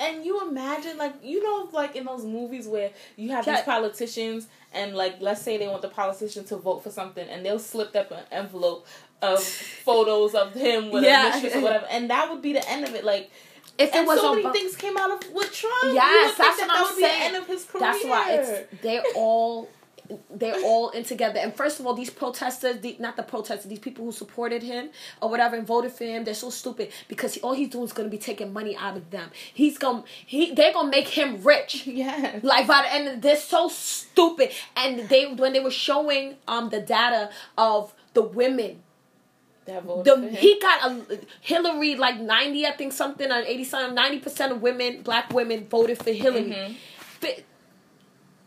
[0.00, 4.48] And you imagine, like, you know, like in those movies where you have these politicians,
[4.72, 7.94] and like, let's say they want the politician to vote for something, and they'll slip
[7.94, 8.86] up an envelope
[9.22, 9.42] of
[9.84, 11.28] photos of him with yeah.
[11.28, 13.04] a mistress or whatever, and that would be the end of it.
[13.04, 13.30] Like,
[13.78, 16.68] if it and was so many things came out of with Trump, yes, that's what
[16.68, 17.58] that I'm saying.
[17.80, 19.68] That's why it's they're all
[20.30, 21.38] they're all in together.
[21.38, 24.90] And first of all, these protesters, the, not the protesters, these people who supported him
[25.20, 27.92] or whatever and voted for him, they're so stupid because he, all he's doing is
[27.92, 29.30] going to be taking money out of them.
[29.52, 31.86] He's going he they're going to make him rich.
[31.94, 32.40] Yeah.
[32.42, 34.50] Like by the end, they're so stupid.
[34.76, 38.82] And they when they were showing um the data of the women
[40.02, 44.52] the, he got a Hillary like ninety, I think something on eighty something, ninety percent
[44.52, 46.76] of women, black women voted for Hillary.
[47.22, 47.42] Mm-hmm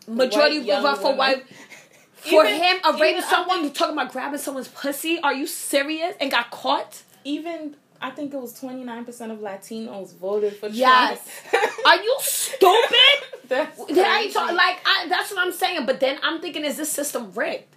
[0.07, 1.45] majority white, vote for white.
[2.15, 5.19] For even, him, a raping someone, you talking about grabbing someone's pussy?
[5.19, 6.15] Are you serious?
[6.19, 7.03] And got caught?
[7.23, 11.19] Even I think it was twenty nine percent of Latinos voted for yes.
[11.49, 11.65] Trump.
[11.85, 12.99] Are you stupid?
[13.47, 14.33] that's crazy.
[14.33, 15.85] Talk, like I, that's what I'm saying.
[15.85, 17.75] But then I'm thinking, is this system rigged?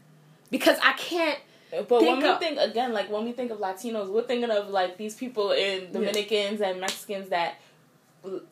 [0.51, 1.39] Because I can't.
[1.71, 4.71] But when we of, think again, like when we think of Latinos, we're thinking of
[4.71, 6.71] like these people in Dominicans yeah.
[6.71, 7.55] and Mexicans that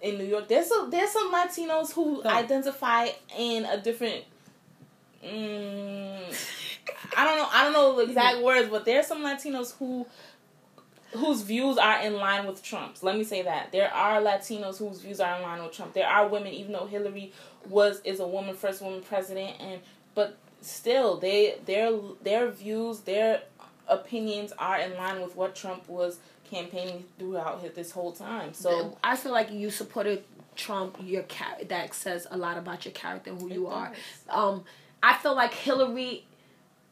[0.00, 2.28] in New York, there's some there's some Latinos who oh.
[2.28, 4.24] identify in a different.
[5.24, 6.20] Mm,
[7.16, 7.48] I don't know.
[7.50, 10.06] I don't know the exact words, but there's some Latinos who
[11.12, 13.02] whose views are in line with Trump's.
[13.02, 15.94] Let me say that there are Latinos whose views are in line with Trump.
[15.94, 17.32] There are women, even though Hillary
[17.68, 19.80] was is a woman first woman president, and
[20.14, 23.42] but still they their their views their
[23.88, 26.18] opinions are in line with what Trump was
[26.50, 28.54] campaigning throughout his, this whole time.
[28.54, 30.24] So I feel like you supported
[30.56, 30.96] Trump.
[31.02, 33.92] Your char- that says a lot about your character and who you are.
[34.28, 34.64] Um,
[35.02, 36.26] I feel like Hillary,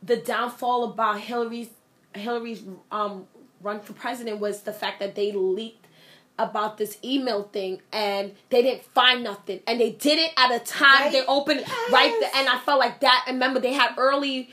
[0.03, 1.69] the downfall about Hillary's
[2.14, 3.27] Hillary's um
[3.62, 5.87] run for president was the fact that they leaked
[6.38, 10.59] about this email thing and they didn't find nothing and they did it at a
[10.62, 11.12] time right.
[11.12, 11.92] they opened yes.
[11.92, 14.51] right there and I felt like that and remember they had early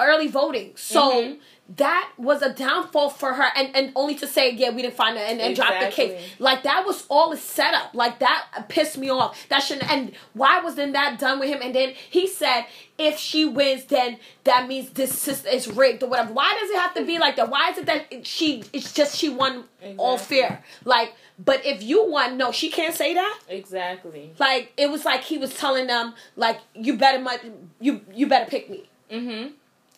[0.00, 1.34] early voting so mm-hmm
[1.76, 5.16] that was a downfall for her and, and only to say yeah we didn't find
[5.16, 5.78] it and, and exactly.
[5.78, 6.30] drop the case.
[6.38, 7.94] Like that was all a setup.
[7.94, 9.46] Like that pissed me off.
[9.48, 11.60] That shouldn't and why wasn't that done with him?
[11.62, 12.64] And then he said
[12.98, 16.32] if she wins then that means this system is rigged or whatever.
[16.32, 17.50] Why does it have to be like that?
[17.50, 19.96] Why is it that she it's just she won exactly.
[19.96, 20.64] all fair?
[20.84, 23.38] Like but if you won no she can't say that?
[23.48, 24.32] Exactly.
[24.38, 27.42] Like it was like he was telling them like you better much
[27.80, 28.88] you you better pick me.
[29.10, 29.52] Mm-hmm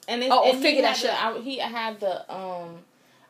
[0.08, 1.42] and, oh, and figure that shit out.
[1.42, 2.78] He had the um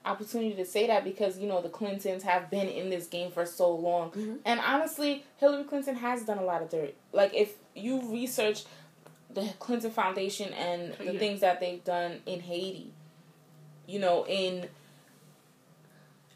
[0.04, 3.46] opportunity to say that because you know the Clintons have been in this game for
[3.46, 4.36] so long, mm-hmm.
[4.44, 6.94] and honestly, Hillary Clinton has done a lot of dirt.
[7.12, 8.64] Like if you research
[9.32, 11.18] the Clinton Foundation and the yeah.
[11.18, 12.90] things that they've done in Haiti,
[13.86, 14.68] you know, in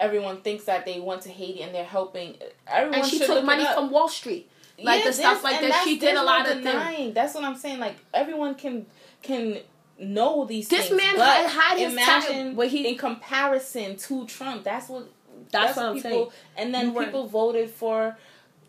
[0.01, 2.37] everyone thinks that they went to Haiti and they're helping.
[2.67, 4.49] Everyone and she took money from Wall Street,
[4.83, 5.85] like yeah, the stuff like that.
[5.85, 7.15] She did a lot of things.
[7.15, 7.81] That's what I'm saying.
[7.81, 8.87] Like everyone can
[9.23, 9.59] can
[9.99, 11.01] know these this things.
[11.01, 14.65] man had, had his imagine what he in comparison to Trump.
[14.65, 15.09] That's what.
[15.53, 16.31] That's, that's what people, saying.
[16.57, 18.17] And then you people voted for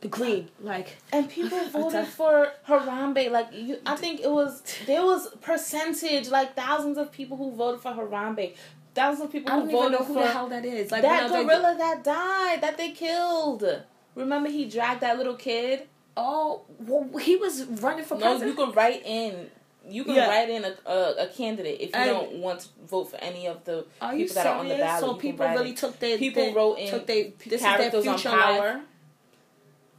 [0.02, 3.32] the green, like and people voted for Harambe.
[3.32, 7.82] Like you, I think it was there was percentage like thousands of people who voted
[7.82, 8.56] for Harambe.
[8.94, 10.92] Thousands of people I who voted know who for the hell that is.
[10.92, 13.84] Like that gorilla that died that they killed.
[14.16, 15.88] Remember he dragged that little kid.
[16.20, 18.42] Oh, well, he was running for president.
[18.42, 19.52] No, you could write in
[19.90, 20.28] you can yeah.
[20.28, 23.64] write in a, a, a, candidate if you don't want to vote for any of
[23.66, 25.02] the people that are on the ballot.
[25.02, 28.74] So people really took their people their, wrote in took their, this characters on power.
[28.74, 28.84] Life.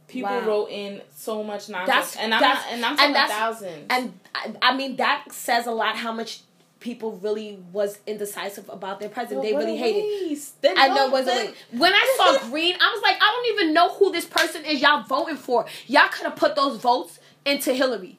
[0.07, 0.47] People wow.
[0.47, 3.85] wrote in so much nonsense, and I'm not, and I'm talking and thousands.
[3.91, 5.95] And I, I mean that says a lot.
[5.97, 6.41] How much
[6.79, 9.41] people really was indecisive about their president.
[9.41, 10.39] Well, they really hated.
[10.77, 13.93] I know was a When I saw green, I was like, I don't even know
[13.93, 14.81] who this person is.
[14.81, 15.65] Y'all voting for?
[15.87, 18.17] Y'all could have put those votes into Hillary.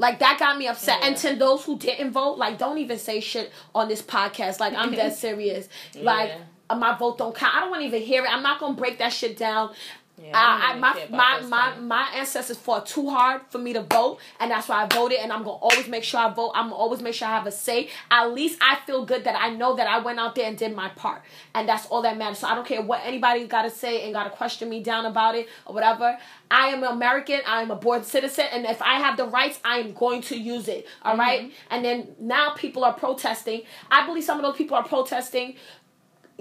[0.00, 1.00] Like that got me upset.
[1.00, 1.08] Yeah.
[1.08, 4.58] And to those who didn't vote, like don't even say shit on this podcast.
[4.58, 5.68] Like I'm dead serious.
[5.94, 6.32] Like
[6.70, 7.54] uh, my vote don't count.
[7.54, 8.32] I don't want to even hear it.
[8.32, 9.74] I'm not gonna break that shit down.
[10.22, 14.18] Yeah, I, I, my my my, my ancestors fought too hard for me to vote,
[14.38, 15.18] and that's why I voted.
[15.18, 16.52] And I'm gonna always make sure I vote.
[16.54, 17.88] I'm gonna always make sure I have a say.
[18.10, 20.76] At least I feel good that I know that I went out there and did
[20.76, 21.22] my part,
[21.54, 22.38] and that's all that matters.
[22.38, 25.06] So I don't care what anybody got to say and got to question me down
[25.06, 26.18] about it or whatever.
[26.50, 27.40] I am an American.
[27.46, 30.36] I am a born citizen, and if I have the rights, I am going to
[30.36, 30.86] use it.
[31.02, 31.20] All mm-hmm.
[31.20, 31.52] right.
[31.70, 33.62] And then now people are protesting.
[33.90, 35.56] I believe some of those people are protesting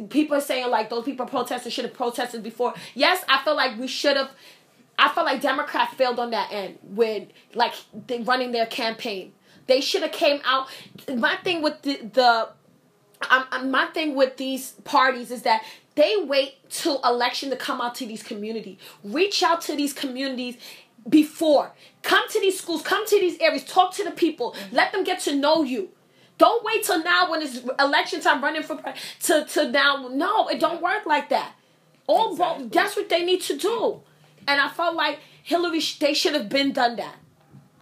[0.08, 2.74] people are saying like those people protesting should have protested before.
[2.94, 4.32] Yes, I feel like we should have.
[4.98, 7.74] I felt like Democrats failed on that end with like
[8.08, 9.34] they running their campaign.
[9.68, 10.68] They should have came out.
[11.16, 12.50] My thing with the, the
[13.30, 15.64] um, my thing with these parties is that
[15.96, 18.78] they wait till election to come out to these communities.
[19.04, 20.58] Reach out to these communities
[21.08, 21.74] before.
[22.04, 22.82] Come to these schools.
[22.82, 23.64] Come to these areas.
[23.66, 24.56] Talk to the people.
[24.72, 25.90] Let them get to know you.
[26.40, 28.82] Don't wait till now when it's election time running for
[29.24, 30.10] to to now.
[30.12, 31.54] No, it don't work like that.
[32.08, 32.70] All exactly.
[32.70, 34.02] that's what they need to do.
[34.48, 37.16] And I felt like Hillary, they should have been done that.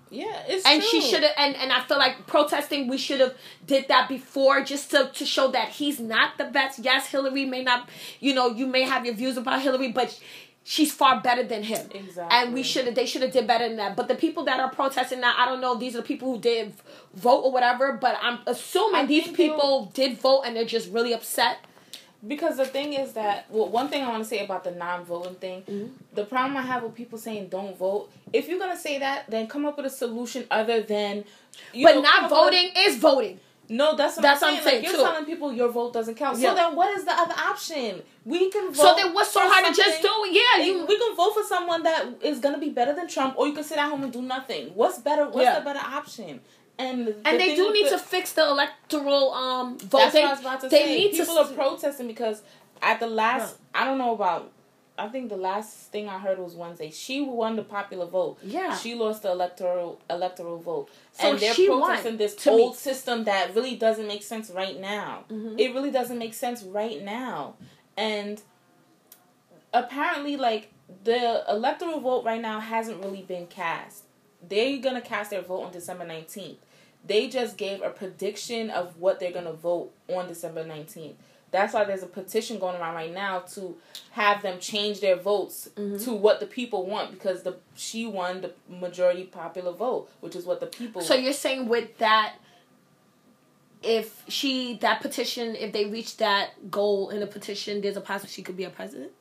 [0.10, 0.90] Yeah, it's and true.
[0.90, 4.64] she should have and, and I feel like protesting we should have did that before
[4.64, 6.80] just to, to show that he's not the best.
[6.80, 7.90] Yes, Hillary may not
[8.20, 10.20] you know, you may have your views about Hillary, but
[10.68, 11.88] she's far better than him.
[11.94, 12.38] Exactly.
[12.38, 13.96] And we should have they should have did better than that.
[13.96, 16.40] But the people that are protesting now, I don't know, these are the people who
[16.40, 16.74] did
[17.14, 21.14] vote or whatever, but I'm assuming I these people did vote and they're just really
[21.14, 21.60] upset
[22.28, 25.36] because the thing is that well, one thing I want to say about the non-voting
[25.36, 25.94] thing, mm-hmm.
[26.14, 28.12] the problem I have with people saying don't vote.
[28.34, 31.24] If you're gonna say that, then come up with a solution other than.
[31.82, 33.40] but know, not voting with, is voting.
[33.70, 34.56] No, that's what that's I'm saying.
[34.56, 36.40] What I'm saying like, you're telling people your vote doesn't count.
[36.40, 36.50] Yeah.
[36.50, 38.02] So then, what is the other option?
[38.24, 38.76] We can vote.
[38.76, 40.10] So then, what's so hard to just do?
[40.32, 40.86] Yeah, you.
[40.86, 43.64] We can vote for someone that is gonna be better than Trump, or you can
[43.64, 44.68] sit at home and do nothing.
[44.76, 45.26] What's better?
[45.26, 45.60] What's yeah.
[45.60, 46.42] the better option?
[46.80, 49.98] And, and they do need the, to fix the electoral um vote.
[50.00, 50.98] That's they, what I was about to they say.
[50.98, 52.44] Need People to, are protesting because
[52.82, 54.52] at the last, I don't know about.
[55.00, 56.90] I think the last thing I heard was Wednesday.
[56.90, 58.40] She won the popular vote.
[58.44, 62.78] Yeah, she lost the electoral electoral vote, so and they're protesting won, this old me.
[62.78, 65.26] system that really doesn't make sense right now.
[65.30, 65.60] Mm-hmm.
[65.60, 67.56] It really doesn't make sense right now,
[67.96, 68.42] and
[69.72, 70.72] apparently, like
[71.04, 74.04] the electoral vote right now hasn't really been cast.
[74.48, 76.60] They're gonna cast their vote on December nineteenth
[77.08, 81.14] they just gave a prediction of what they're going to vote on December 19th.
[81.50, 83.78] That's why there's a petition going around right now to
[84.12, 86.04] have them change their votes mm-hmm.
[86.04, 90.46] to what the people want because the she won the majority popular vote, which is
[90.46, 91.02] what the people.
[91.02, 92.36] So you're saying with that,
[93.82, 98.34] if she that petition, if they reach that goal in a petition, there's a possibility
[98.34, 99.12] she could be a president.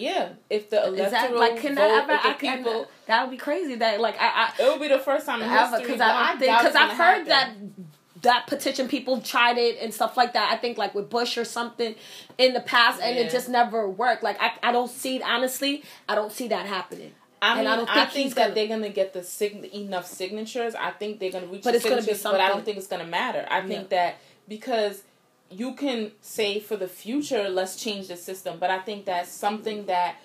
[0.00, 3.36] Yeah, if the electoral that, like, can vote, that ever, I, people, that would be
[3.36, 3.74] crazy.
[3.74, 6.58] That like I, I it would be the first time in ever because I think,
[6.58, 7.28] because I've heard happen.
[7.28, 10.52] that that petition people tried it and stuff like that.
[10.52, 11.94] I think like with Bush or something
[12.38, 13.22] in the past, and yeah.
[13.22, 14.22] it just never worked.
[14.22, 17.12] Like I, I don't see honestly, I don't see that happening.
[17.42, 20.06] I mean, I, don't think, I think that gonna, they're gonna get the sig- enough
[20.06, 20.74] signatures.
[20.74, 22.38] I think they're gonna reach but the signatures, gonna be something.
[22.38, 23.46] but I don't think it's gonna matter.
[23.50, 23.96] I think yeah.
[23.96, 25.02] that because
[25.50, 28.58] you can say for the future, let's change the system.
[28.58, 30.16] But I think that's something that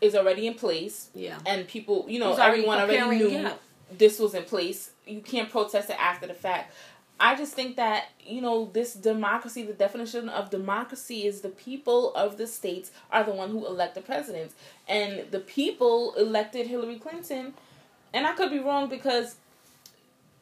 [0.00, 1.08] is already in place.
[1.14, 1.38] Yeah.
[1.46, 3.54] And people, you know, everyone already knew yeah.
[3.90, 4.90] this was in place.
[5.06, 6.74] You can't protest it after the fact.
[7.18, 12.12] I just think that, you know, this democracy, the definition of democracy is the people
[12.14, 14.54] of the states are the one who elect the presidents.
[14.88, 17.54] And the people elected Hillary Clinton.
[18.12, 19.36] And I could be wrong because,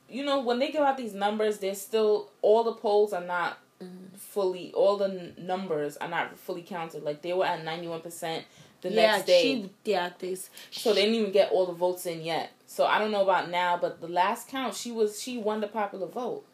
[0.09, 3.59] you know, when they give out these numbers, they're still, all the polls are not
[3.83, 4.17] Mm-hmm.
[4.17, 7.03] fully all the n- numbers are not fully counted.
[7.03, 8.45] Like they were at ninety one percent
[8.81, 9.43] the yeah, next day.
[9.43, 10.51] She, yeah, this.
[10.71, 12.53] So they didn't even get all the votes in yet.
[12.67, 15.69] So I don't know about now, but the last count, she was she won the
[15.69, 16.45] popular vote.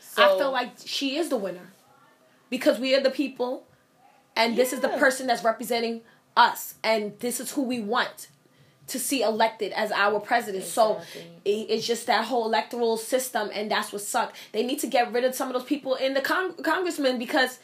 [0.00, 1.72] So, I feel like she is the winner
[2.48, 3.66] because we are the people,
[4.34, 4.56] and yeah.
[4.56, 6.00] this is the person that's representing
[6.36, 8.28] us, and this is who we want
[8.88, 10.64] to see elected as our president.
[10.64, 11.22] Exactly.
[11.22, 14.36] So it's just that whole electoral system, and that's what sucked.
[14.52, 17.58] They need to get rid of some of those people in the con- congressmen because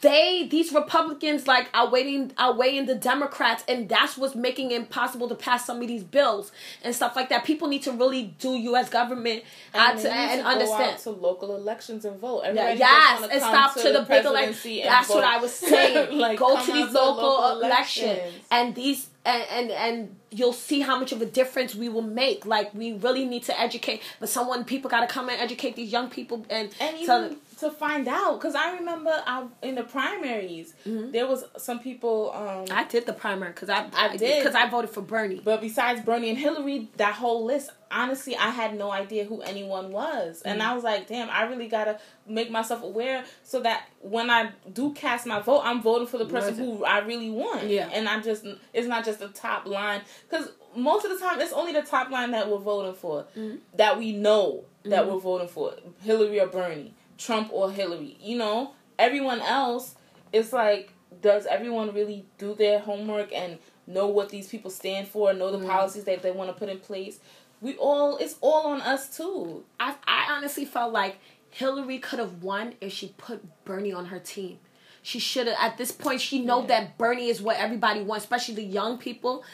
[0.00, 4.76] they these Republicans like are waiting are weighing the Democrats and that's what's making it
[4.76, 7.44] impossible to pass some of these bills and stuff like that.
[7.44, 9.42] People need to really do US government
[9.74, 12.40] and, to, and to understand to local elections and vote.
[12.40, 14.80] Everybody yes, and stop to, to the, the big election.
[14.84, 15.16] That's vote.
[15.16, 16.18] what I was saying.
[16.18, 18.06] like, Go to these local, local elections.
[18.06, 22.02] elections and these and, and and you'll see how much of a difference we will
[22.02, 22.46] make.
[22.46, 25.90] Like we really need to educate, but someone people got to come and educate these
[25.90, 30.74] young people and and even to find out because I remember I in the primaries
[30.86, 31.10] mm-hmm.
[31.10, 32.32] there was some people.
[32.32, 35.40] Um, I did the primary because I, I, I did because I voted for Bernie.
[35.42, 39.92] But besides Bernie and Hillary, that whole list, honestly, I had no idea who anyone
[39.92, 44.30] was, and I was like, damn, I really gotta make myself aware so that when
[44.30, 47.68] I do cast my vote, I'm voting for the person who I really want.
[47.68, 51.40] Yeah, and I just it's not just the top line because most of the time
[51.40, 53.56] it's only the top line that we're voting for mm-hmm.
[53.76, 55.14] that we know that mm-hmm.
[55.14, 56.94] we're voting for Hillary or Bernie.
[57.18, 58.16] Trump or Hillary.
[58.20, 59.94] You know, everyone else,
[60.32, 60.92] it's like,
[61.22, 65.58] does everyone really do their homework and know what these people stand for, know the
[65.58, 65.66] mm.
[65.66, 67.20] policies that they want to put in place?
[67.60, 69.64] We all, it's all on us too.
[69.80, 71.16] I, I honestly felt like
[71.50, 74.58] Hillary could have won if she put Bernie on her team.
[75.02, 75.56] She should have.
[75.60, 76.66] At this point, she know yeah.
[76.66, 79.44] that Bernie is what everybody wants, especially the young people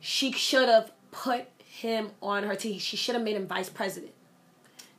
[0.00, 2.78] she should have put him on her team.
[2.78, 4.12] She should have made him vice president.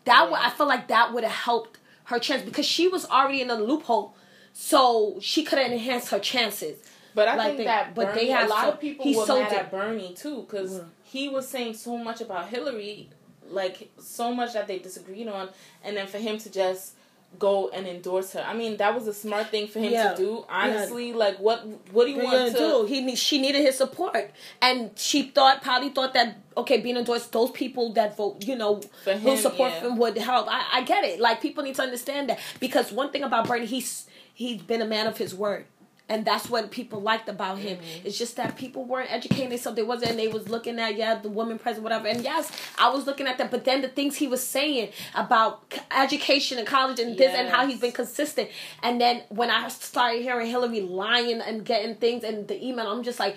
[0.06, 0.39] That yeah.
[0.41, 3.56] I feel like that would have helped her chance because she was already in a
[3.56, 4.16] loophole,
[4.51, 6.78] so she could have enhanced her chances.
[7.14, 9.06] But I like think they, that Bernie, but they have a lot so, of people
[9.14, 9.58] were mad it.
[9.58, 10.86] at Bernie too because mm.
[11.16, 13.09] He was saying so much about Hillary,
[13.49, 15.49] like so much that they disagreed on,
[15.84, 16.95] and then for him to just
[17.39, 18.41] go and endorse her.
[18.41, 20.11] I mean, that was a smart thing for him yeah.
[20.11, 20.45] to do.
[20.49, 21.16] Honestly, yeah.
[21.16, 22.86] like what what do you want to do?
[22.86, 27.51] He she needed his support, and she thought probably thought that okay, being endorsed, those
[27.51, 29.88] people that vote, you know, for him, who support yeah.
[29.88, 30.47] him would help.
[30.49, 31.22] I, I get it.
[31.22, 34.86] Like people need to understand that because one thing about Bernie, he's he's been a
[34.86, 35.66] man of his word
[36.08, 37.78] and that's what people liked about him.
[37.78, 38.08] Mm-hmm.
[38.08, 40.12] It's just that people weren't educated, so they wasn't.
[40.12, 42.08] And they was looking at yeah, the woman president, whatever.
[42.08, 43.49] And yes, I was looking at that.
[43.49, 47.18] But then the things he was saying about education and college and yes.
[47.18, 48.49] this and how he's been consistent.
[48.84, 53.03] And then when I started hearing Hillary lying and getting things and the email, I'm
[53.03, 53.36] just like,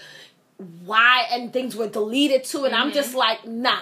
[0.84, 1.26] why?
[1.30, 2.82] And things were deleted too, and mm-hmm.
[2.82, 3.78] I'm just like, nah.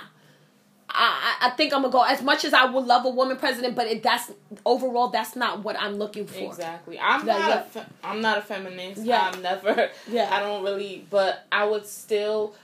[0.98, 3.74] I, I think I'm gonna go as much as I would love a woman president,
[3.74, 4.32] but it, that's
[4.64, 6.38] overall that's not what I'm looking for.
[6.38, 6.98] Exactly.
[6.98, 7.38] I'm not.
[7.38, 7.60] Yeah.
[7.60, 9.02] A fe- I'm not a feminist.
[9.02, 9.30] Yeah.
[9.32, 9.90] I'm never.
[10.08, 10.28] Yeah.
[10.32, 12.54] I don't really, but I would still.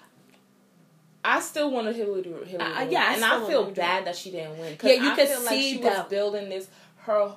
[1.25, 2.57] I still Hillary to Hillary.
[2.59, 4.77] Uh, yeah, and I feel bad that she didn't win.
[4.83, 5.99] Yeah, you I can see like she that.
[5.99, 6.69] was building this
[7.03, 7.33] her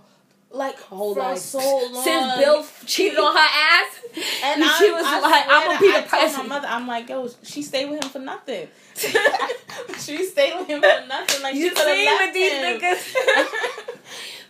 [0.51, 1.37] like whole for life.
[1.37, 3.99] so long since Bill cheated on her ass,
[4.43, 7.09] and I, she was I like, "I'm gonna be the president." My mother, I'm like,
[7.09, 11.41] "Yo, she stayed with him for nothing." she stayed with him for nothing.
[11.41, 12.79] Like you see with these him.
[12.79, 13.99] niggas.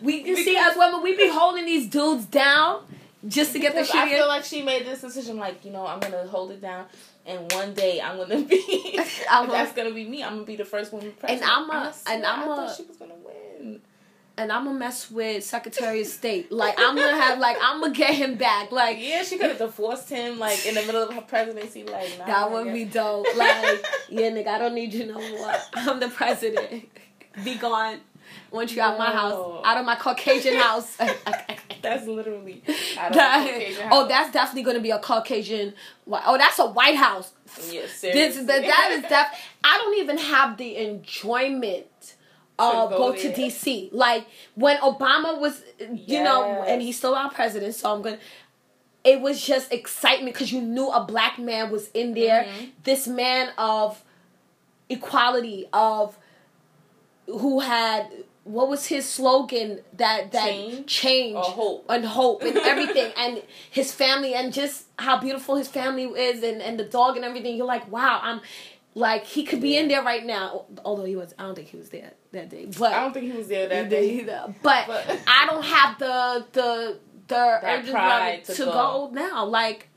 [0.00, 2.82] we you see as women, we be holding these dudes down
[3.26, 3.96] just to get the shit.
[3.96, 5.36] I feel like she made this decision.
[5.38, 6.86] Like you know, I'm gonna hold it down.
[7.24, 9.00] And one day I'm gonna be.
[9.28, 10.22] I'm that's gonna be me.
[10.22, 11.42] I'm gonna be the first woman president.
[11.42, 11.94] And I'm a.
[12.06, 12.74] and I'm a.
[12.76, 13.45] she was gonna win
[14.38, 16.52] and I'm gonna mess with Secretary of State.
[16.52, 18.70] Like I'm gonna have like I'm gonna get him back.
[18.70, 21.84] Like yeah, she could have divorced him like in the middle of her presidency.
[21.84, 23.26] Like nah, that would be dope.
[23.36, 25.52] Like yeah, nigga, I don't need you no more.
[25.74, 26.88] I'm the president.
[27.44, 28.00] Be gone.
[28.50, 28.84] Once you no.
[28.84, 30.96] out my house, out of my Caucasian house.
[31.82, 32.62] that's literally
[32.96, 35.74] that, Oh, that's definitely gonna be a Caucasian.
[36.08, 37.32] Oh, that's a White House.
[37.70, 39.26] Yes, yeah, this, that, that is def.
[39.62, 41.86] I don't even have the enjoyment
[42.58, 43.90] uh, go, go to DC.
[43.92, 46.24] Like when Obama was, you yes.
[46.24, 48.18] know, and he's still our president, so I'm gonna.
[49.04, 52.42] It was just excitement because you knew a black man was in there.
[52.42, 52.64] Mm-hmm.
[52.82, 54.02] This man of
[54.88, 56.18] equality, of
[57.26, 58.08] who had
[58.46, 61.84] what was his slogan that that change, change hope.
[61.88, 66.62] and hope and everything and his family and just how beautiful his family is and
[66.62, 68.40] and the dog and everything you're like wow i'm
[68.96, 69.80] like he could be yeah.
[69.80, 71.34] in there right now, although he was.
[71.38, 72.66] I don't think he was there that day.
[72.78, 74.54] But I don't think he was there that day either.
[74.62, 78.72] But, but I don't have the the the urge to, to go.
[78.72, 79.44] go now.
[79.44, 79.90] Like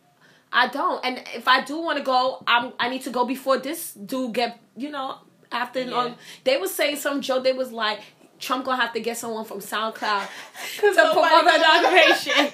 [0.52, 1.04] I don't.
[1.06, 4.34] And if I do want to go, I'm I need to go before this dude
[4.34, 5.20] get you know
[5.50, 5.96] after yeah.
[5.96, 7.46] um, they was saying some joke.
[7.46, 8.02] They was like
[8.38, 10.28] Trump gonna have to get someone from SoundCloud
[10.80, 12.52] to promote the inauguration.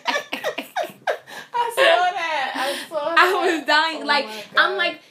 [1.58, 2.52] I saw that.
[2.56, 3.18] I saw that.
[3.18, 4.04] I was dying.
[4.04, 5.02] Oh like I'm like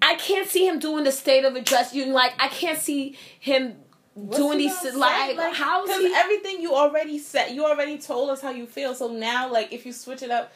[0.00, 1.94] I can't see him doing the state of address.
[1.94, 3.76] You like I can't see him
[4.18, 8.40] What's doing these like, like how because everything you already said you already told us
[8.40, 10.52] how you feel so now like if you switch it up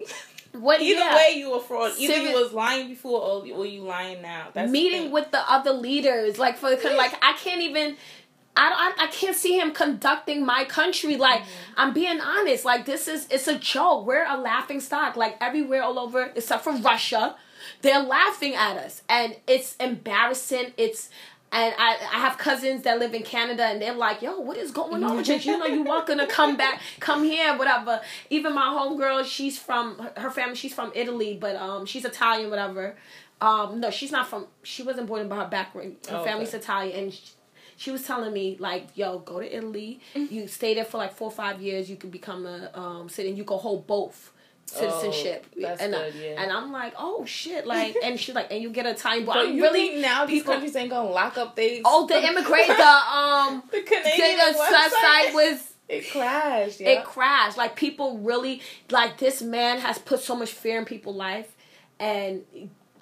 [0.52, 1.14] what either yeah.
[1.14, 2.32] way you were fraud either Serious.
[2.32, 5.72] you was lying before or, or you lying now that's meeting the with the other
[5.72, 7.96] leaders like for the like I can't even
[8.56, 11.74] I, I, I can't see him conducting my country like mm-hmm.
[11.76, 15.84] I'm being honest like this is it's a joke we're a laughing stock like everywhere
[15.84, 17.36] all over except for Russia
[17.82, 20.72] they're laughing at us, and it's embarrassing.
[20.76, 21.10] It's
[21.52, 24.72] and I, I have cousins that live in Canada and they're like, yo, what is
[24.72, 25.36] going on with you?
[25.36, 28.00] You know, you want gonna come back, come here, whatever.
[28.30, 32.96] Even my homegirl, she's from her family, she's from Italy, but um she's Italian, whatever.
[33.40, 35.96] Um, no, she's not from she wasn't born in her background.
[36.10, 36.58] Her oh, family's okay.
[36.58, 37.22] Italian and she,
[37.76, 40.00] she was telling me like, yo, go to Italy.
[40.14, 40.34] Mm-hmm.
[40.34, 41.88] You stay there for like four or five years.
[41.88, 43.36] You can become a um, citizen.
[43.36, 44.32] You can hold both
[44.66, 45.46] citizenship.
[45.62, 46.42] Oh, and, good, yeah.
[46.42, 49.24] and I'm like, oh shit, like, and she's like, and you get a time.
[49.24, 51.82] But, I'm really now these people, countries ain't gonna lock up they.
[51.84, 55.72] Oh, the immigrant, the um, the Canadian the website was.
[55.88, 56.80] It crashed.
[56.80, 56.88] Yeah.
[56.88, 57.56] It crashed.
[57.56, 58.60] Like people really
[58.90, 61.54] like this man has put so much fear in people's life,
[62.00, 62.42] and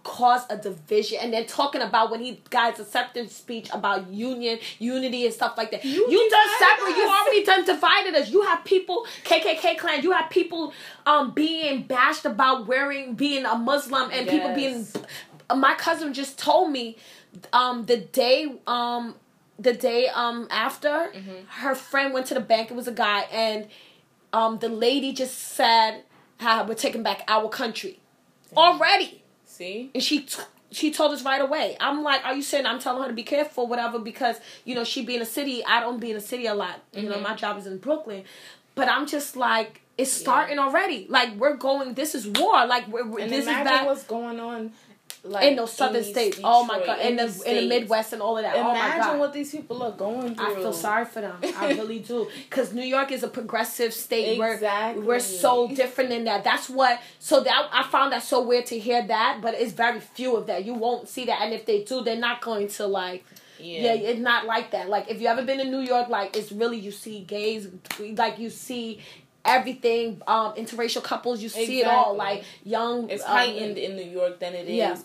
[0.05, 5.25] cause a division and then talking about when he his acceptance speech about union unity
[5.25, 6.97] and stuff like that you, you done separate us.
[6.99, 10.73] you already done divided us you have people kkk Klan you have people
[11.07, 14.31] um being bashed about wearing being a muslim and yes.
[14.31, 14.87] people being
[15.59, 16.97] my cousin just told me
[17.55, 19.15] um the day um
[19.59, 21.47] the day um after mm-hmm.
[21.49, 23.69] her friend went to the bank it was a guy and
[24.35, 26.03] um the lady just said
[26.41, 27.99] how we're taking back our country
[28.55, 29.24] already
[29.55, 29.91] See?
[29.95, 30.27] And she
[30.73, 31.77] she told us right away.
[31.79, 34.83] I'm like, are you saying I'm telling her to be careful, whatever, because you know
[34.83, 35.65] she be in a city.
[35.65, 36.81] I don't be in a city a lot.
[36.93, 37.11] You mm-hmm.
[37.11, 38.25] know, my job is in Brooklyn,
[38.75, 40.65] but I'm just like, it's starting yeah.
[40.65, 41.07] already.
[41.09, 41.95] Like we're going.
[41.95, 42.67] This is war.
[42.67, 43.87] Like we're, and this imagine is bad.
[43.87, 44.73] what's going on
[45.25, 46.37] like in those southern in states.
[46.37, 48.57] Detroit, oh my god, in, in the in the Midwest and all of that.
[48.57, 50.47] Imagine oh my god, what these people are going through.
[50.47, 51.37] I feel sorry for them.
[51.57, 54.39] I really do, because New York is a progressive state.
[54.39, 55.03] Exactly.
[55.03, 56.45] We're we're so different in that.
[56.45, 57.01] That's what.
[57.18, 60.47] So that I found that so weird to hear that, but it's very few of
[60.49, 60.64] that.
[60.64, 63.25] You won't see that, and if they do, they're not going to like.
[63.61, 63.95] Yeah.
[63.95, 64.91] yeah, it's not like that.
[64.91, 67.68] Like if you ever been in New York, like it's really you see gays,
[67.99, 69.01] like you see
[69.45, 74.03] everything um interracial couples you see it all like young it's um, heightened in new
[74.03, 74.97] york than it is yeah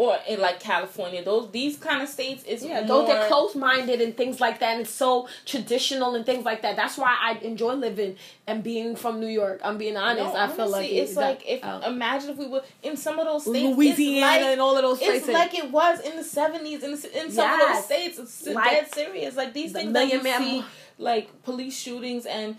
[0.00, 3.04] or in like California, those these kind of states is yeah, more...
[3.04, 6.62] those are close minded and things like that, and it's so traditional and things like
[6.62, 6.74] that.
[6.74, 8.16] That's why I enjoy living
[8.46, 9.60] and being from New York.
[9.62, 10.32] I'm being honest.
[10.32, 13.26] No, I feel like it's, like if uh, imagine if we were in some of
[13.26, 15.28] those states, Louisiana like, and all of those places.
[15.28, 17.60] It's like it was in the seventies in, in some yes.
[17.60, 18.18] of those states.
[18.18, 19.36] It's like, dead serious.
[19.36, 20.64] Like these the things that you see,
[20.96, 22.56] like police shootings and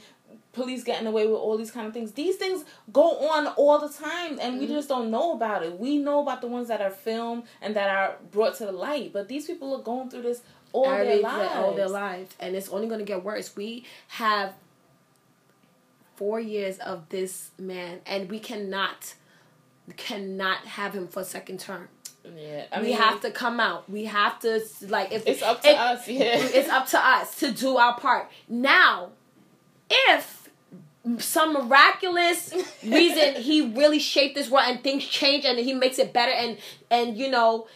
[0.54, 2.12] police getting away with all these kind of things.
[2.12, 4.76] These things go on all the time and we mm-hmm.
[4.76, 5.80] just don't know about it.
[5.80, 9.14] We know about the ones that are filmed and that are brought to the light,
[9.14, 10.42] but these people are going through this
[10.74, 11.54] all their lives.
[11.56, 12.34] All their lives.
[12.40, 13.56] And it's only going to get worse.
[13.56, 14.54] We have
[16.16, 19.16] 4 years of this man and we cannot
[19.98, 21.88] cannot have him for a second term.
[22.24, 23.90] Yeah, I mean, we have to come out.
[23.90, 26.08] We have to like if it's up to us.
[26.08, 28.30] Yeah, it's up to us to do our part.
[28.48, 29.10] Now,
[29.90, 30.41] if
[31.18, 36.14] some miraculous reason he really shaped this world and things change and he makes it
[36.14, 36.58] better and
[36.92, 37.68] and you know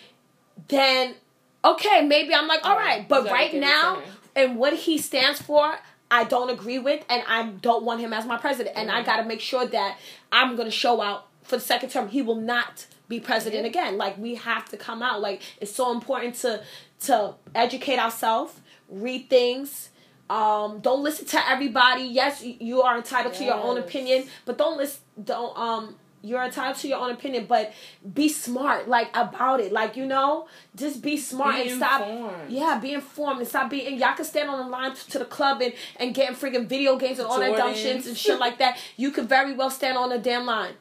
[0.68, 1.16] then
[1.64, 3.08] okay maybe i'm like all right.
[3.10, 4.00] but right now
[4.36, 5.76] and what he stands for
[6.12, 8.78] i don't agree with and i don't want him as my president.
[8.78, 9.98] And i got to make sure that
[10.32, 12.10] i'm going to show out for the second term.
[12.10, 13.98] He will not be president again.
[13.98, 15.22] Like we have to come out.
[15.22, 16.64] Like it's so important to
[17.02, 18.60] to educate ourselves
[18.90, 19.90] read things
[20.30, 22.04] um, don't listen to everybody.
[22.04, 23.40] Yes, you are entitled yes.
[23.40, 25.02] to your own opinion, but don't listen.
[25.24, 25.96] Don't um.
[26.24, 27.72] You're entitled to your own opinion, but
[28.16, 29.72] be smart, like about it.
[29.72, 32.32] Like you know, just be smart be and informed.
[32.32, 32.46] stop.
[32.50, 34.00] Yeah, be informed and stop being.
[34.00, 37.20] Y'all can stand on the line to the club and and getting freaking video games
[37.20, 38.80] and all that dumb shit and shit like that.
[38.98, 40.74] You could very well stand on the damn line.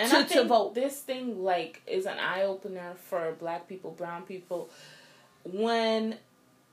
[0.00, 0.74] And to, I think to vote.
[0.74, 4.70] This thing like is an eye opener for black people, brown people.
[5.44, 6.16] When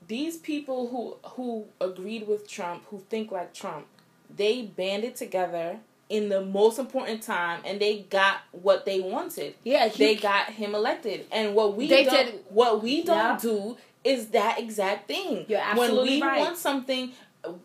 [0.08, 3.88] these people who who agreed with Trump, who think like Trump,
[4.34, 5.80] they banded together
[6.10, 9.56] in the most important time and they got what they wanted.
[9.64, 11.26] Yeah, he, they got him elected.
[11.32, 13.40] And what we don't did, what we don't yeah.
[13.42, 15.46] do is that exact thing.
[15.48, 16.40] You're absolutely When we right.
[16.40, 17.12] want something,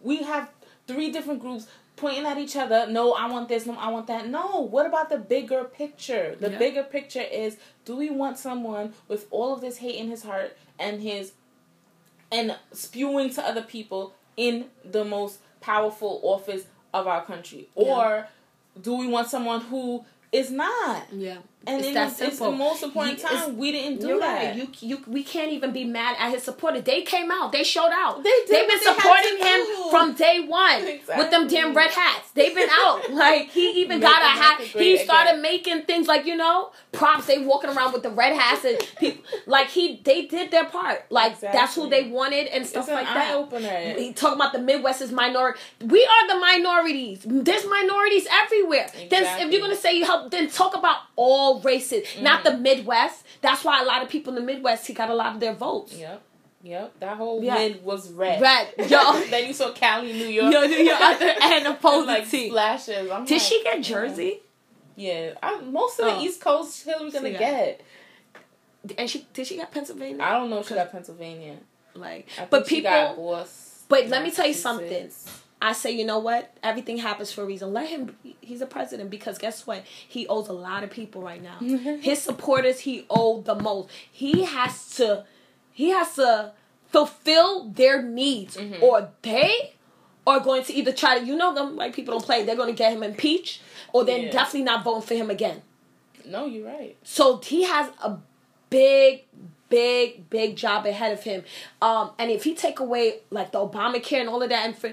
[0.03, 0.51] we have
[0.89, 2.87] three different groups pointing at each other.
[2.89, 3.65] No, I want this.
[3.65, 4.29] No, I want that.
[4.29, 4.61] No.
[4.61, 6.37] What about the bigger picture?
[6.39, 6.59] The yeah.
[6.59, 10.57] bigger picture is: Do we want someone with all of this hate in his heart
[10.81, 11.33] and his
[12.33, 17.69] and spewing to other people in the most powerful office of our country?
[17.77, 17.85] Yeah.
[17.85, 18.29] Or
[18.81, 21.05] do we want someone who is not?
[21.13, 21.39] Yeah.
[21.67, 24.57] And it's, that it's the most important he, time we didn't do that.
[24.57, 24.57] Right.
[24.57, 26.83] You, you, we can't even be mad at his supporters.
[26.83, 27.53] They came out.
[27.53, 28.23] They showed out.
[28.23, 31.23] They did, They've been supporting him from day one exactly.
[31.23, 32.31] with them damn red hats.
[32.33, 33.11] They've been out.
[33.13, 34.61] like he even got a hat.
[34.61, 35.43] He started again.
[35.43, 37.27] making things like you know props.
[37.27, 40.01] They walking around with the red hats and people like he.
[40.03, 41.07] They did their part.
[41.11, 41.59] Like exactly.
[41.59, 43.35] that's who they wanted and stuff it's like that.
[43.35, 43.95] Opener.
[43.97, 45.61] He talking about the Midwest is minority.
[45.81, 47.21] We are the minorities.
[47.25, 48.87] There's minorities everywhere.
[48.87, 49.09] Exactly.
[49.09, 52.05] Then if you're gonna say you help, then talk about all races.
[52.05, 53.25] Mm-hmm not the Midwest.
[53.41, 55.55] That's why a lot of people in the Midwest he got a lot of their
[55.55, 55.97] votes.
[55.97, 56.23] Yep.
[56.65, 57.55] Yep, that whole yeah.
[57.55, 58.41] mid was red.
[58.41, 59.21] Red, yo.
[59.31, 60.53] then you saw Cali, New York.
[60.53, 62.51] Yo, New York, and opposing like team.
[62.51, 63.11] splashes.
[63.11, 64.39] I'm Did like, she get Jersey?
[64.95, 66.23] Yeah, I, most of the oh.
[66.23, 67.81] East Coast Hillary gonna get.
[68.97, 70.23] And she did she get Pennsylvania?
[70.23, 71.57] I don't know if she got Pennsylvania.
[71.95, 73.47] Like, but people.
[73.89, 75.11] but let me tell you something.
[75.63, 76.53] I say, you know what?
[76.65, 77.73] Everything happens for a reason.
[77.73, 78.17] Let him.
[78.41, 79.85] He's a president because guess what?
[79.87, 81.57] He owes a lot of people right now.
[82.01, 83.89] His supporters, he owed the most.
[84.11, 85.25] He has to.
[85.71, 86.53] He has to
[86.89, 88.83] fulfill their needs, mm-hmm.
[88.83, 89.75] or they
[90.27, 91.25] are going to either try to.
[91.25, 92.45] You know them like people don't play.
[92.45, 94.33] They're going to get him impeached, or they're yeah.
[94.33, 95.63] definitely not voting for him again.
[96.27, 96.97] No, you're right.
[97.05, 98.19] So he has a
[98.69, 99.27] big,
[99.69, 101.45] big, big job ahead of him.
[101.81, 104.93] Um, and if he take away like the Obamacare and all of that, and for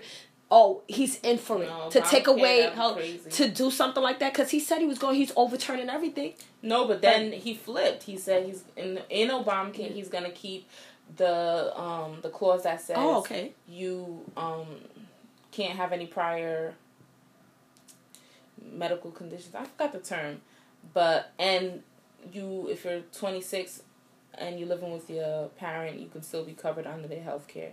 [0.51, 2.97] oh, he's in for it no, to take away how
[3.29, 5.15] to do something like that because he said he was going.
[5.15, 6.33] He's overturning everything.
[6.61, 8.03] No, but then but, he flipped.
[8.03, 9.91] He said he's in in Obamacare.
[9.91, 10.67] He's gonna keep
[11.15, 14.67] the um the clause that says oh okay you um
[15.51, 16.75] can't have any prior
[18.71, 19.55] medical conditions.
[19.55, 20.41] I forgot the term,
[20.93, 21.83] but and
[22.31, 23.83] you if you're 26
[24.35, 27.71] and you're living with your parent, you can still be covered under their health care.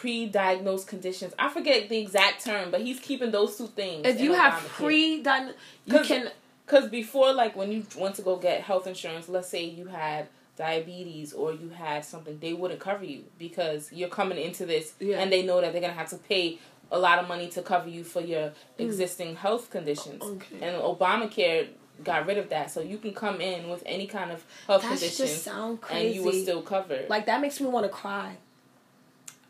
[0.00, 1.34] Pre-diagnosed conditions.
[1.38, 4.06] I forget the exact term, but he's keeping those two things.
[4.06, 6.30] If you have pre-diagnosed, you can.
[6.64, 10.28] Because before, like when you went to go get health insurance, let's say you had
[10.56, 15.18] diabetes or you had something, they wouldn't cover you because you're coming into this yeah.
[15.18, 16.58] and they know that they're gonna have to pay
[16.92, 18.54] a lot of money to cover you for your mm.
[18.78, 20.22] existing health conditions.
[20.22, 20.56] Okay.
[20.62, 21.68] And Obamacare
[22.04, 25.00] got rid of that, so you can come in with any kind of health That's
[25.00, 26.06] condition, just sound crazy.
[26.06, 27.08] and you were still covered.
[27.08, 28.36] Like that makes me want to cry.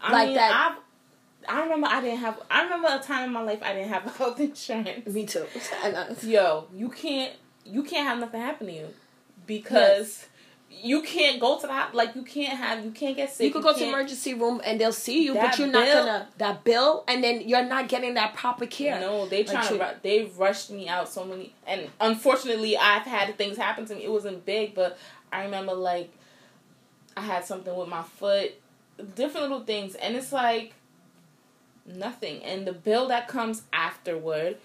[0.00, 0.72] I like mean, that.
[0.72, 2.40] I've, I remember I didn't have.
[2.50, 5.06] I remember a time in my life I didn't have health insurance.
[5.12, 5.46] Me too.
[6.22, 7.32] Yo, you can't.
[7.64, 8.88] You can't have nothing happen to you
[9.46, 10.20] because.
[10.22, 10.26] Yes
[10.82, 13.46] you can't go to that like you can't have you can't get sick.
[13.46, 16.64] You could go to emergency room and they'll see you, but you're not gonna that
[16.64, 19.00] bill, and then you're not getting that proper care.
[19.00, 23.36] No, they trying like, to they've rushed me out so many, and unfortunately, I've had
[23.36, 24.04] things happen to me.
[24.04, 24.96] It wasn't big, but
[25.32, 26.12] I remember like
[27.16, 28.52] I had something with my foot,
[29.02, 30.74] different little things, and it's like
[31.86, 34.58] nothing, and the bill that comes afterward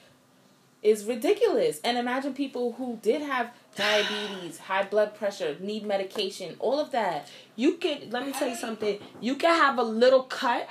[0.85, 1.81] is ridiculous.
[1.83, 7.27] And imagine people who did have diabetes, high blood pressure, need medication, all of that.
[7.55, 8.99] You can let me tell you something.
[9.19, 10.67] You can have a little cut,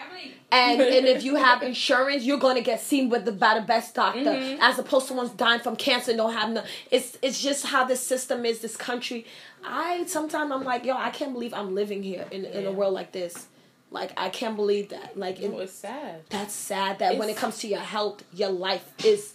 [0.53, 3.67] and and if you have insurance, you're going to get seen with the by the
[3.67, 4.63] best doctor, mm-hmm.
[4.63, 6.63] as opposed to ones dying from cancer and don't have no.
[6.91, 8.61] It's it's just how the system is.
[8.61, 9.27] This country,
[9.65, 12.51] I sometimes I'm like, yo, I can't believe I'm living here in yeah.
[12.51, 13.49] in a world like this.
[13.95, 15.17] Like I can't believe that.
[15.17, 16.23] Like it, it's sad.
[16.29, 16.99] That's sad.
[16.99, 19.35] That it's, when it comes to your health, your life is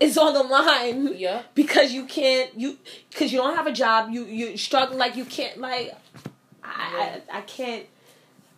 [0.00, 1.14] is on the line.
[1.16, 1.42] Yeah.
[1.54, 2.76] Because you can't you
[3.08, 4.10] because you don't have a job.
[4.10, 5.94] You you struggle like you can't like.
[6.62, 7.20] I.
[7.30, 7.86] I, I can't.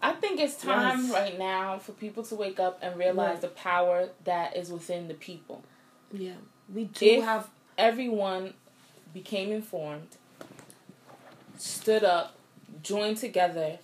[0.02, 1.12] I think it's time yes.
[1.12, 5.14] right now for people to wake up and realize the power that is within the
[5.14, 5.62] people.
[6.12, 6.32] Yeah,
[6.72, 7.48] we do if have.
[7.76, 8.54] Everyone
[9.12, 10.08] became informed,
[11.58, 12.36] stood up,
[12.82, 13.78] joined together.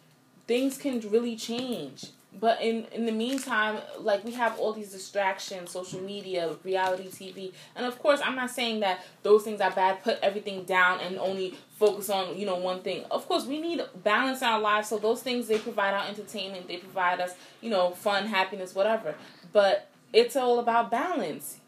[0.50, 2.06] Things can really change.
[2.40, 7.52] But in in the meantime like we have all these distractions social media reality tv
[7.76, 10.02] and of course i'm not saying that those things are bad.
[10.02, 13.04] Put everything down and only focus on you know one thing.
[13.12, 14.88] Of course we need balance in our lives.
[14.88, 16.66] So those things they provide our entertainment.
[16.66, 19.14] They provide us you know fun happiness whatever.
[19.52, 21.58] But it's all about balance.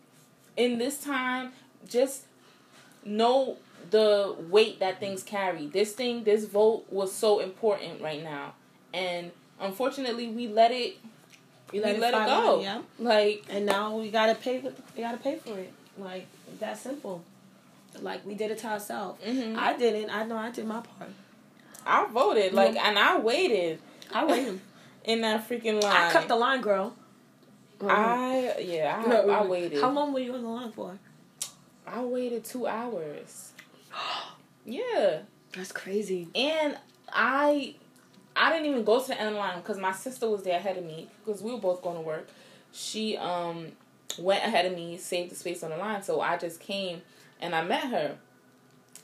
[0.56, 1.52] In this time
[1.88, 2.24] just
[3.04, 3.58] know
[3.90, 5.68] the weight that things carry.
[5.68, 8.54] This thing this vote was so important right now
[8.92, 9.30] and
[9.60, 10.96] unfortunately we let it
[11.72, 12.60] we let, we it, let it go.
[12.60, 12.82] yeah.
[12.98, 14.62] Like and now we gotta pay
[14.96, 15.72] we gotta pay for it.
[15.98, 16.26] Like
[16.60, 17.22] that simple.
[18.00, 19.22] Like we did it to ourselves.
[19.22, 19.58] Mm-hmm.
[19.58, 20.10] I didn't.
[20.10, 21.10] I know I did my part.
[21.86, 23.78] I voted like and I waited.
[24.12, 24.60] I waited
[25.04, 25.96] in that freaking line.
[25.96, 26.94] I cut the line, girl.
[27.80, 29.80] I yeah, I, I waited.
[29.80, 30.98] How long were you in the line for?
[31.86, 33.52] I waited two hours.
[34.64, 35.20] yeah,
[35.52, 36.28] that's crazy.
[36.34, 36.78] And
[37.12, 37.74] I
[38.34, 40.84] I didn't even go to the end line because my sister was there ahead of
[40.84, 42.28] me because we were both going to work.
[42.72, 43.72] She um
[44.18, 47.02] went ahead of me, saved the space on the line, so I just came
[47.40, 48.16] and I met her.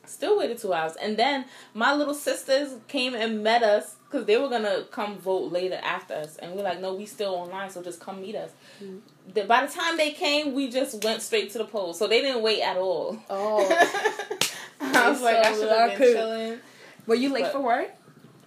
[0.06, 4.38] Still waited two hours, and then my little sisters came and met us because they
[4.38, 7.82] were gonna come vote later after us, and we're like, no, we still online, so
[7.82, 8.50] just come meet us.
[8.82, 9.46] Mm-hmm.
[9.46, 12.42] By the time they came, we just went straight to the poll, so they didn't
[12.42, 13.18] wait at all.
[13.28, 13.58] Oh,
[14.80, 16.58] I was so like, I should have been chilling.
[17.06, 17.90] Were you late but, for work?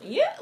[0.01, 0.35] Yeah,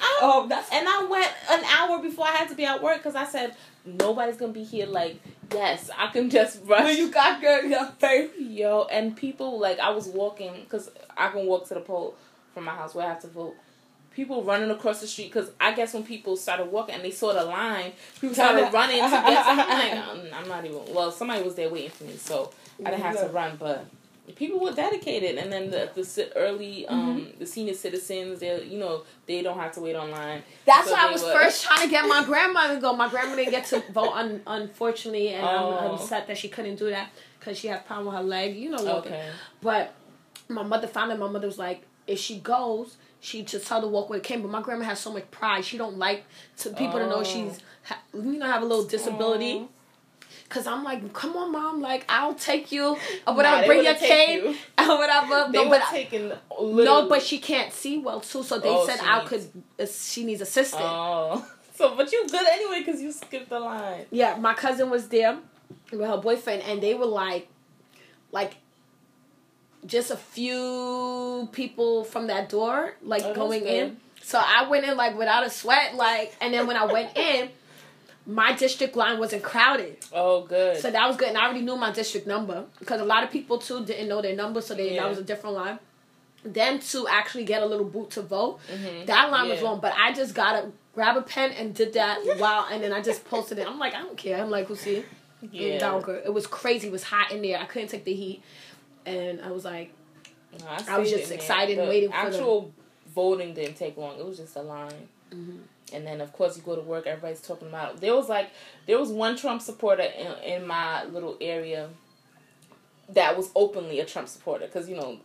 [0.00, 2.98] oh, um, that's and I went an hour before I had to be at work
[2.98, 4.86] because I said nobody's gonna be here.
[4.86, 5.20] Like,
[5.52, 6.84] yes, I can just rush.
[6.84, 11.28] When you got good, your face, yo, and people like I was walking because I
[11.30, 12.14] can walk to the poll
[12.54, 13.54] from my house where I have to vote.
[14.14, 17.32] People running across the street because I guess when people started walking and they saw
[17.32, 19.46] the line, people started running to get.
[19.46, 20.80] I'm like, I'm not even.
[20.94, 22.52] Well, somebody was there waiting for me, so
[22.84, 23.86] I didn't have to run, but
[24.36, 27.38] people were dedicated and then the the early um mm-hmm.
[27.40, 31.08] the senior citizens they you know they don't have to wait online that's so why
[31.08, 31.32] i was were.
[31.32, 34.40] first trying to get my grandmother to go my grandma didn't get to vote un-
[34.46, 35.76] unfortunately and oh.
[35.78, 38.70] i'm upset that she couldn't do that because she had problem with her leg you
[38.70, 39.28] know okay.
[39.60, 39.92] but
[40.48, 43.88] my mother found it my mother was like if she goes she just tell the
[43.88, 46.24] walk where it came but my grandma has so much pride she don't like
[46.56, 47.00] to people oh.
[47.00, 47.58] to know she's
[48.14, 49.68] you know have a little disability oh.
[50.52, 53.94] Cause I'm like, come on, mom, like I'll take you or whatever, nah, bring your
[53.94, 55.50] cane or whatever.
[55.50, 56.30] They no, were taking
[56.60, 59.48] no, but she can't see well too, so they oh, said I could.
[59.80, 60.82] Uh, she needs assistance.
[60.84, 61.42] Oh,
[61.74, 64.04] so but you good anyway because you skipped the line.
[64.10, 65.38] Yeah, my cousin was there
[65.90, 67.48] with her boyfriend, and they were like,
[68.30, 68.56] like
[69.86, 73.96] just a few people from that door, like oh, going in.
[74.20, 77.48] So I went in like without a sweat, like, and then when I went in
[78.26, 79.96] my district line wasn't crowded.
[80.12, 80.76] Oh, good.
[80.78, 83.30] So that was good, and I already knew my district number because a lot of
[83.30, 85.02] people too didn't know their number, so they yeah.
[85.02, 85.78] that was a different line.
[86.44, 89.06] then to actually get a little boot to vote, mm-hmm.
[89.06, 89.54] that line yeah.
[89.54, 89.80] was long.
[89.80, 93.00] But I just got to grab a pen and did that while, and then I
[93.00, 93.66] just posted it.
[93.66, 94.40] I'm like, I don't care.
[94.40, 95.04] I'm like, we'll see.
[95.50, 96.00] Yeah.
[96.24, 96.88] It was crazy.
[96.88, 97.58] It was hot in there.
[97.58, 98.42] I couldn't take the heat,
[99.04, 99.92] and I was like,
[100.60, 102.72] no, I, I, was just excited and waiting for actual
[103.14, 104.18] voting didn't take long.
[104.18, 105.08] It was just a line.
[105.32, 105.58] Mm-hmm.
[105.94, 107.06] And then, of course, you go to work.
[107.06, 107.94] Everybody's talking about.
[107.94, 108.00] It.
[108.00, 108.50] There was like,
[108.86, 111.90] there was one Trump supporter in, in my little area
[113.10, 115.18] that was openly a Trump supporter because you know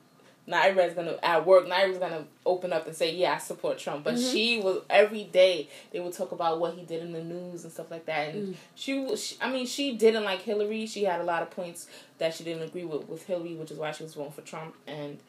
[0.45, 1.67] not everybody's gonna at work.
[1.67, 4.31] Not everybody's gonna open up and say, "Yeah, I support Trump." But mm-hmm.
[4.31, 7.73] she was every day they would talk about what he did in the news and
[7.73, 8.29] stuff like that.
[8.29, 8.55] And mm.
[8.75, 10.85] she was, I mean, she didn't like Hillary.
[10.85, 11.87] She had a lot of points
[12.17, 14.75] that she didn't agree with with Hillary, which is why she was voting for Trump.
[14.87, 15.19] And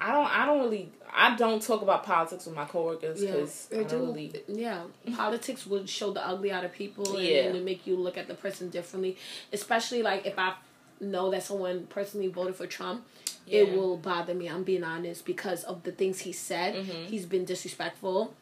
[0.00, 3.80] I don't, I don't really, I don't talk about politics with my coworkers because yeah,
[3.80, 4.32] I don't really.
[4.46, 4.82] Yeah,
[5.16, 7.42] politics would show the ugly out of people and, yeah.
[7.42, 9.16] and make you look at the person differently.
[9.52, 10.54] Especially like if I
[11.00, 13.04] know that someone personally voted for Trump
[13.48, 13.60] yeah.
[13.60, 14.48] it will bother me.
[14.48, 16.74] I'm being honest because of the things he said.
[16.74, 17.06] Mm-hmm.
[17.06, 18.34] He's been disrespectful,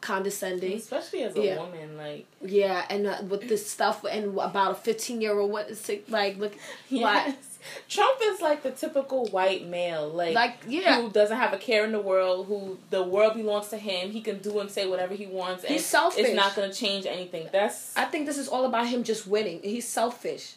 [0.00, 1.58] condescending, especially as a yeah.
[1.58, 1.96] woman.
[1.96, 5.50] Like yeah, and uh, with this stuff and about a 15 year old.
[5.50, 6.38] What is it like?
[6.38, 6.54] Look,
[6.88, 7.53] yes.
[7.88, 11.84] Trump is like the typical white male, like, like yeah, who doesn't have a care
[11.84, 14.10] in the world, who the world belongs to him.
[14.10, 15.64] He can do and say whatever he wants.
[15.64, 16.24] He's selfish.
[16.24, 17.48] It's not going to change anything.
[17.52, 17.96] That's.
[17.96, 19.60] I think this is all about him just winning.
[19.62, 20.56] He's selfish.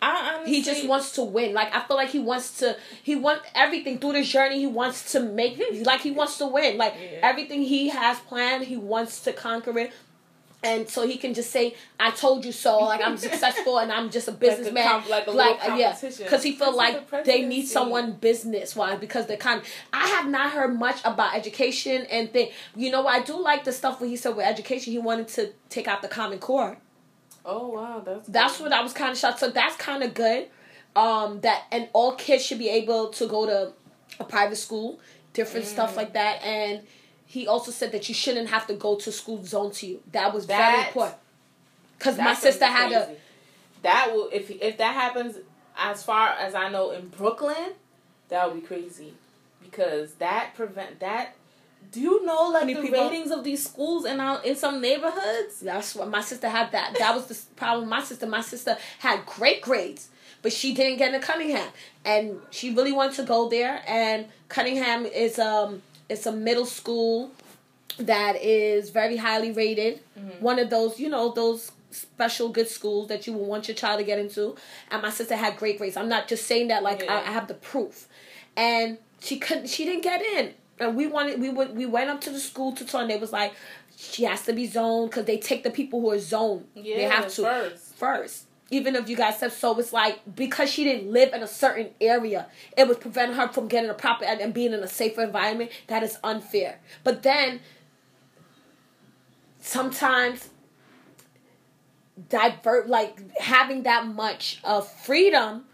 [0.00, 1.54] I honestly, he just wants to win.
[1.54, 2.76] Like I feel like he wants to.
[3.02, 4.60] He wants everything through this journey.
[4.60, 5.60] He wants to make.
[5.60, 5.82] Hmm.
[5.82, 6.78] like he wants to win.
[6.78, 7.18] Like yeah.
[7.22, 9.92] everything he has planned, he wants to conquer it.
[10.60, 14.10] And so he can just say, "I told you so." Like I'm successful, and I'm
[14.10, 15.04] just a businessman.
[15.08, 18.98] Like, a, like, like yeah, because he feel like the they need someone business wise
[18.98, 19.60] because they're kind.
[19.60, 22.50] Of, I have not heard much about education and thing.
[22.74, 25.52] You know, I do like the stuff where he said with education, he wanted to
[25.68, 26.78] take out the Common Core.
[27.44, 29.38] Oh wow, that's that's what I was kind of shocked.
[29.38, 30.48] So that's kind of good.
[30.96, 33.72] Um, that and all kids should be able to go to
[34.18, 34.98] a private school,
[35.32, 35.68] different mm.
[35.68, 36.42] stuff like that.
[36.42, 36.82] And
[37.28, 40.02] he also said that you shouldn't have to go to school zone to you.
[40.12, 41.18] That was very important.
[41.98, 43.16] Because my sister had a.
[43.82, 45.36] That will if if that happens
[45.76, 47.74] as far as I know in Brooklyn,
[48.30, 49.12] that would be crazy,
[49.62, 51.36] because that prevent that
[51.92, 52.90] do you know like the people?
[52.90, 55.60] ratings of these schools in our in some neighborhoods?
[55.60, 56.72] That's what my sister had.
[56.72, 57.90] That that was the problem.
[57.90, 60.08] My sister, my sister had great grades,
[60.42, 61.68] but she didn't get into Cunningham,
[62.04, 63.82] and she really wanted to go there.
[63.86, 67.30] And Cunningham is um it's a middle school
[67.98, 70.00] that is very highly rated.
[70.18, 70.42] Mm-hmm.
[70.42, 73.98] One of those, you know, those special good schools that you would want your child
[73.98, 74.56] to get into.
[74.90, 75.96] And my sister had great grades.
[75.96, 77.14] I'm not just saying that like yeah.
[77.14, 78.06] I, I have the proof.
[78.56, 79.68] And she couldn't.
[79.68, 82.72] She didn't get in and we wanted we would we went up to the school
[82.72, 83.08] to turn.
[83.08, 83.54] They was like,
[83.96, 86.66] she has to be zoned because they take the people who are zoned.
[86.74, 87.94] Yeah, they have to first.
[87.96, 91.46] First, even if you guys said so, it's like because she didn't live in a
[91.46, 92.46] certain area,
[92.76, 95.70] it would prevent her from getting a proper and being in a safer environment.
[95.86, 96.80] That is unfair.
[97.02, 97.60] But then
[99.60, 100.50] sometimes
[102.28, 105.64] divert like having that much of freedom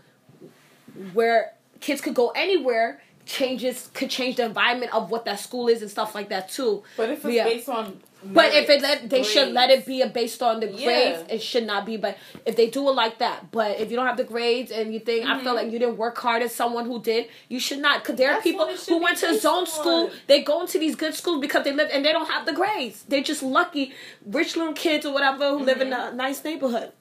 [1.12, 5.82] where kids could go anywhere changes could change the environment of what that school is
[5.82, 6.82] and stuff like that too.
[6.96, 7.44] But if it's yeah.
[7.44, 9.30] based on but if it let, they grades.
[9.30, 10.80] should let it be a based on the grades.
[10.82, 11.24] Yeah.
[11.28, 11.96] It should not be.
[11.96, 12.16] But
[12.46, 15.00] if they do it like that, but if you don't have the grades and you
[15.00, 15.40] think mm-hmm.
[15.40, 18.02] I feel like you didn't work hard as someone who did, you should not.
[18.02, 20.10] Because there That's are people who went to zone school.
[20.26, 23.02] They go into these good schools because they live and they don't have the grades.
[23.02, 23.92] They're just lucky,
[24.26, 25.66] rich little kids or whatever who mm-hmm.
[25.66, 26.14] live in mm-hmm.
[26.14, 26.92] a nice neighborhood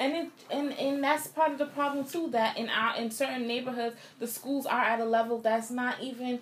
[0.00, 3.46] and it and and that's part of the problem too that in our in certain
[3.46, 6.40] neighborhoods the schools are at a level that's not even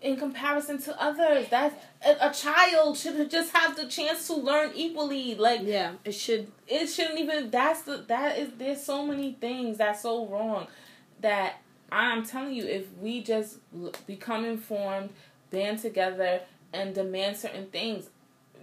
[0.00, 1.48] in comparison to others.
[1.48, 1.74] That's
[2.04, 6.50] a, a child should just have the chance to learn equally like yeah it should.
[6.66, 10.66] it shouldn't even that's the that is there's so many things that's so wrong
[11.20, 13.58] that i'm telling you if we just
[14.06, 15.10] become informed
[15.50, 16.40] band together
[16.72, 18.08] and demand certain things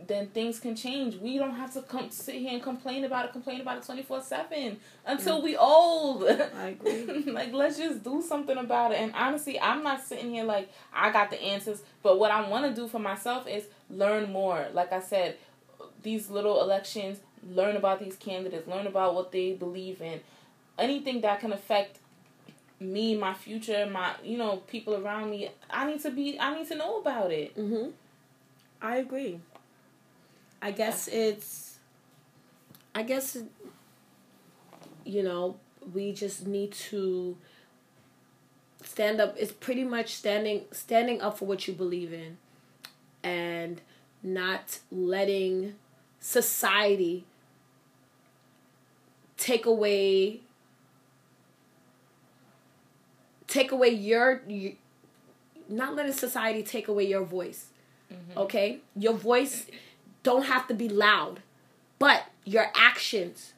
[0.08, 1.16] then things can change.
[1.16, 4.04] We don't have to come sit here and complain about it, complain about it twenty
[4.04, 5.44] four seven until mm.
[5.44, 6.24] we old.
[6.24, 7.24] I agree.
[7.32, 9.00] like let's just do something about it.
[9.00, 12.66] And honestly, I'm not sitting here like I got the answers, but what I want
[12.66, 14.68] to do for myself is learn more.
[14.74, 15.38] Like I said,
[16.04, 20.22] these little elections, learn about these candidates, learn about what they believe in.
[20.78, 22.00] Anything that can affect
[22.80, 25.50] me, my future, my you know people around me.
[25.70, 26.40] I need to be.
[26.40, 27.56] I need to know about it.
[27.58, 27.92] Mhm.
[28.82, 29.40] I agree.
[30.62, 31.78] I guess it's
[32.94, 33.38] I guess
[35.04, 35.58] you know,
[35.94, 37.38] we just need to
[38.84, 42.38] stand up it's pretty much standing standing up for what you believe in
[43.24, 43.82] and
[44.22, 45.74] not letting
[46.20, 47.26] society
[49.38, 50.42] take away
[53.48, 54.42] take away your
[55.68, 57.68] not letting society take away your voice.
[58.12, 58.40] Mm-hmm.
[58.40, 58.80] Okay?
[58.96, 59.66] Your voice
[60.26, 61.42] don't have to be loud,
[62.00, 63.54] but your actions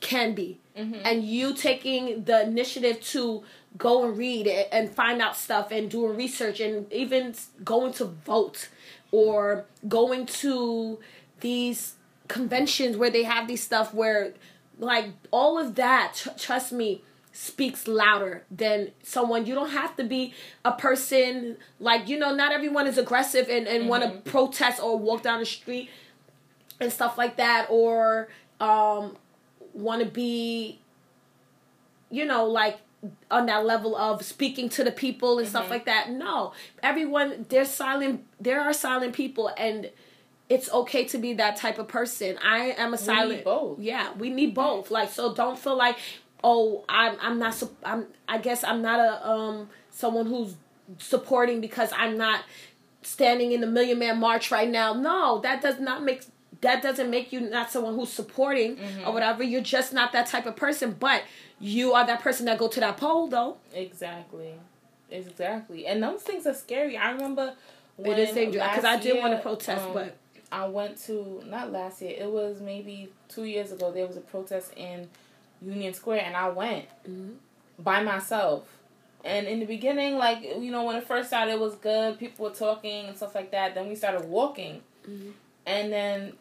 [0.00, 0.58] can be.
[0.76, 1.00] Mm-hmm.
[1.04, 3.44] And you taking the initiative to
[3.76, 8.68] go and read and find out stuff and doing research and even going to vote
[9.12, 10.98] or going to
[11.40, 11.94] these
[12.28, 14.32] conventions where they have these stuff where
[14.78, 17.02] like all of that tr- trust me
[17.36, 20.32] speaks louder than someone you don't have to be
[20.64, 23.88] a person like you know not everyone is aggressive and, and mm-hmm.
[23.90, 25.90] want to protest or walk down the street
[26.80, 28.28] and stuff like that or
[28.58, 29.14] um
[29.74, 30.80] want to be
[32.10, 32.78] you know like
[33.30, 35.56] on that level of speaking to the people and mm-hmm.
[35.56, 39.90] stuff like that no everyone there's silent there are silent people and
[40.48, 42.38] it's okay to be that type of person.
[42.38, 43.42] I am a silent.
[43.42, 43.80] both.
[43.80, 44.92] Yeah, we need both.
[44.92, 45.98] Like so, don't feel like
[46.46, 50.54] oh, I'm I'm not I'm I guess I'm not a um someone who's
[50.98, 52.44] supporting because I'm not
[53.02, 54.94] standing in the Million Man March right now.
[54.94, 56.22] No, that does not make
[56.60, 59.06] that doesn't make you not someone who's supporting mm-hmm.
[59.06, 59.42] or whatever.
[59.42, 61.24] You're just not that type of person, but
[61.58, 63.56] you are that person that go to that poll though.
[63.74, 64.54] Exactly.
[65.10, 65.86] Exactly.
[65.86, 66.96] And those things are scary.
[66.96, 67.54] I remember
[67.98, 70.16] it is dangerous because I did want to protest, um, but
[70.52, 72.14] I went to not last year.
[72.16, 73.90] It was maybe two years ago.
[73.90, 75.08] There was a protest in
[75.62, 77.32] Union Square, and I went mm-hmm.
[77.78, 78.68] by myself.
[79.24, 82.18] And in the beginning, like you know, when it first started, it was good.
[82.18, 83.74] People were talking and stuff like that.
[83.74, 85.30] Then we started walking, mm-hmm.
[85.66, 86.32] and then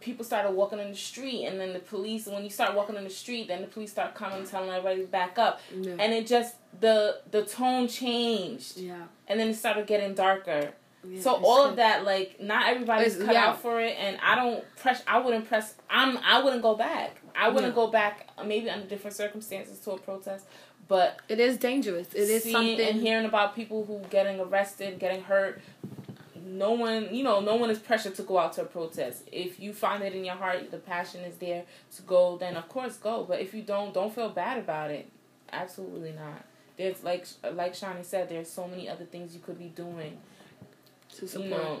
[0.00, 2.26] people started walking in the street, and then the police.
[2.26, 5.06] When you start walking in the street, then the police start coming, telling everybody to
[5.06, 5.94] back up, yeah.
[5.98, 8.78] and it just the the tone changed.
[8.78, 10.72] Yeah, and then it started getting darker.
[11.08, 13.46] Yeah, so all of that, like, not everybody's cut yeah.
[13.46, 15.02] out for it, and I don't press.
[15.06, 15.74] I wouldn't press.
[15.88, 16.18] I'm.
[16.18, 17.16] I wouldn't go back.
[17.36, 18.28] I wouldn't go back.
[18.38, 20.46] Uh, maybe under different circumstances to a protest,
[20.88, 22.12] but it is dangerous.
[22.14, 22.80] It is something.
[22.80, 25.60] And hearing about people who getting arrested, getting hurt.
[26.44, 29.24] No one, you know, no one is pressured to go out to a protest.
[29.32, 31.64] If you find it in your heart, the passion is there
[31.96, 33.24] to go, then of course go.
[33.24, 35.10] But if you don't, don't feel bad about it.
[35.52, 36.44] Absolutely not.
[36.76, 40.18] There's like like Shani said, there's so many other things you could be doing
[41.16, 41.44] to support.
[41.44, 41.80] You know,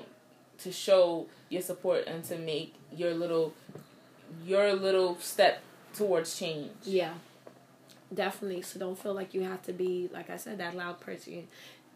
[0.58, 3.52] to show your support and to make your little
[4.44, 5.62] your little step
[5.94, 6.72] towards change.
[6.84, 7.14] Yeah.
[8.12, 8.62] Definitely.
[8.62, 11.46] So don't feel like you have to be like I said, that loud person.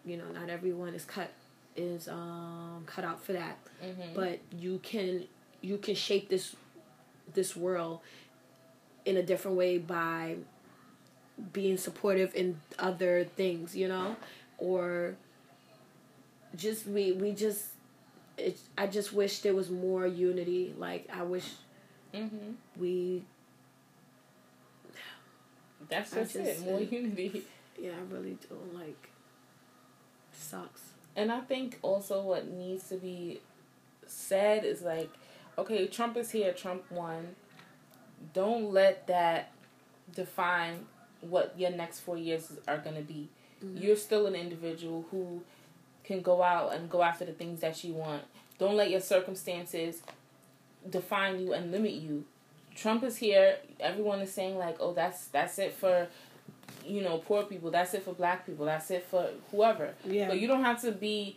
[0.05, 1.31] You know, not everyone is cut
[1.77, 3.59] is um cut out for that.
[3.85, 4.15] Mm-hmm.
[4.15, 5.25] But you can
[5.61, 6.57] you can shape this
[7.33, 8.01] this world
[9.05, 10.37] in a different way by
[11.53, 14.17] being supportive in other things, you know?
[14.59, 15.15] Or
[16.57, 17.67] just we we just
[18.37, 20.75] it, I just wish there was more unity.
[20.77, 21.49] Like I wish
[22.15, 22.53] mm-hmm.
[22.77, 23.25] we.
[25.89, 26.61] That's just, just it.
[26.65, 27.45] More unity.
[27.79, 29.09] Yeah, I really don't Like,
[30.33, 30.83] sucks.
[31.17, 33.41] And I think also what needs to be
[34.07, 35.11] said is like,
[35.59, 36.53] okay, Trump is here.
[36.53, 37.37] Trump won.
[38.35, 39.53] Don't let that
[40.15, 40.87] define
[41.21, 43.29] what your next four years are gonna be.
[43.65, 43.83] Mm-hmm.
[43.83, 45.43] You're still an individual who
[46.05, 48.23] can go out and go after the things that you want.
[48.59, 50.03] Don't let your circumstances
[50.89, 52.25] define you and limit you.
[52.75, 53.57] Trump is here.
[53.79, 56.09] Everyone is saying like, "Oh, that's that's it for
[56.87, 57.71] you know, poor people.
[57.71, 58.67] That's it for black people.
[58.67, 60.29] That's it for whoever." Yeah.
[60.29, 61.37] But you don't have to be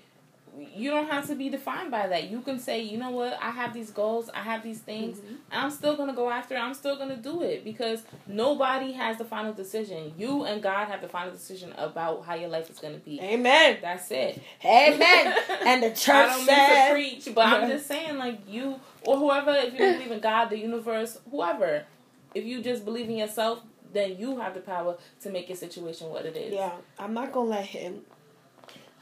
[0.75, 2.29] you don't have to be defined by that.
[2.29, 5.35] You can say, you know what, I have these goals, I have these things, mm-hmm.
[5.51, 9.25] I'm still gonna go after it, I'm still gonna do it because nobody has the
[9.25, 10.13] final decision.
[10.17, 13.19] You and God have the final decision about how your life is gonna be.
[13.21, 13.79] Amen.
[13.81, 14.41] That's it.
[14.63, 15.35] Amen.
[15.65, 18.79] and the church I don't said, mean to preach, but I'm just saying, like you
[19.05, 21.85] or whoever, if you believe in God, the universe, whoever,
[22.33, 23.59] if you just believe in yourself,
[23.91, 26.53] then you have the power to make your situation what it is.
[26.53, 28.01] Yeah, I'm not gonna let him.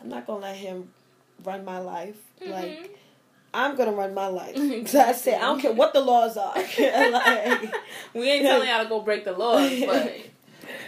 [0.01, 0.89] I'm not gonna let him
[1.43, 2.17] run my life.
[2.41, 2.51] Mm-hmm.
[2.51, 2.97] Like
[3.53, 4.55] I'm gonna run my life.
[4.91, 5.35] That's it.
[5.35, 6.55] I don't care what the laws are.
[6.79, 7.73] like,
[8.13, 10.15] we ain't telling y'all to go break the laws, but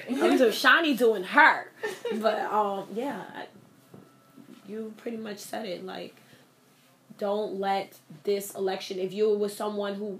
[0.09, 1.71] I'm just Shani doing her.
[2.15, 3.47] But um, yeah, I,
[4.67, 5.85] you pretty much said it.
[5.85, 6.15] Like,
[7.17, 8.99] don't let this election.
[8.99, 10.19] If you were someone who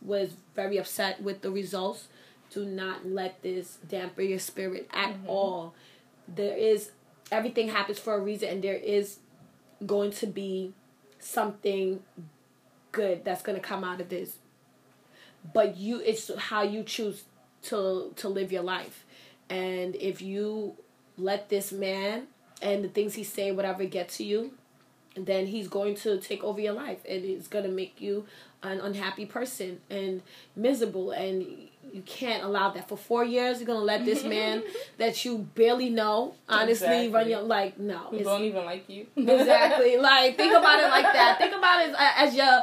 [0.00, 2.08] was very upset with the results,
[2.50, 5.28] do not let this dampen your spirit at mm-hmm.
[5.28, 5.74] all.
[6.28, 6.90] There is
[7.30, 9.18] everything happens for a reason, and there is
[9.86, 10.72] going to be
[11.18, 12.02] something
[12.90, 14.36] good that's going to come out of this
[15.52, 17.24] but you it's how you choose
[17.62, 19.04] to to live your life
[19.48, 20.74] and if you
[21.16, 22.26] let this man
[22.60, 24.52] and the things he say whatever get to you
[25.16, 28.24] then he's going to take over your life and it's going to make you
[28.62, 30.22] an unhappy person and
[30.56, 33.58] miserable and you can't allow that for four years.
[33.58, 34.62] You're gonna let this man
[34.98, 37.08] that you barely know, honestly, exactly.
[37.08, 37.98] run your like no.
[38.10, 39.06] Who don't even like you.
[39.16, 39.98] exactly.
[39.98, 41.38] Like think about it like that.
[41.38, 42.62] Think about it as your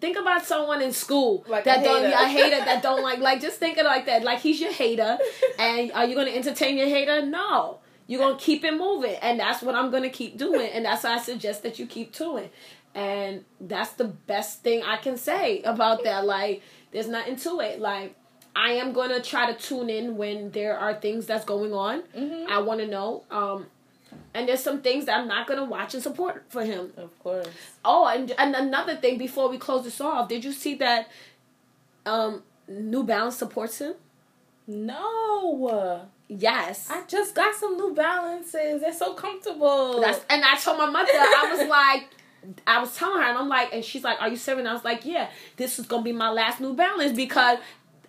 [0.00, 2.16] think about someone in school like that a don't hater.
[2.16, 5.18] a hater that don't like like just think it like that like he's your hater
[5.58, 9.14] and are you going to entertain your hater no you're going to keep it moving
[9.16, 11.86] and that's what i'm going to keep doing and that's why i suggest that you
[11.86, 12.48] keep doing
[12.94, 17.80] and that's the best thing i can say about that like there's nothing to it
[17.80, 18.14] like
[18.54, 22.02] i am going to try to tune in when there are things that's going on
[22.16, 22.50] mm-hmm.
[22.50, 23.66] i want to know um
[24.34, 26.92] and there's some things that I'm not gonna watch and support for him.
[26.96, 27.48] Of course.
[27.84, 31.08] Oh, and and another thing before we close this off, did you see that
[32.04, 33.94] um New Balance supports him?
[34.66, 36.08] No.
[36.28, 36.88] Yes.
[36.90, 38.80] I just got some New Balances.
[38.80, 40.00] They're so comfortable.
[40.00, 42.08] That's and I told my mother, I was like
[42.66, 44.66] I was telling her, and I'm like, and she's like, "Are you seven?
[44.66, 47.58] I was like, "Yeah, this is gonna be my last New Balance because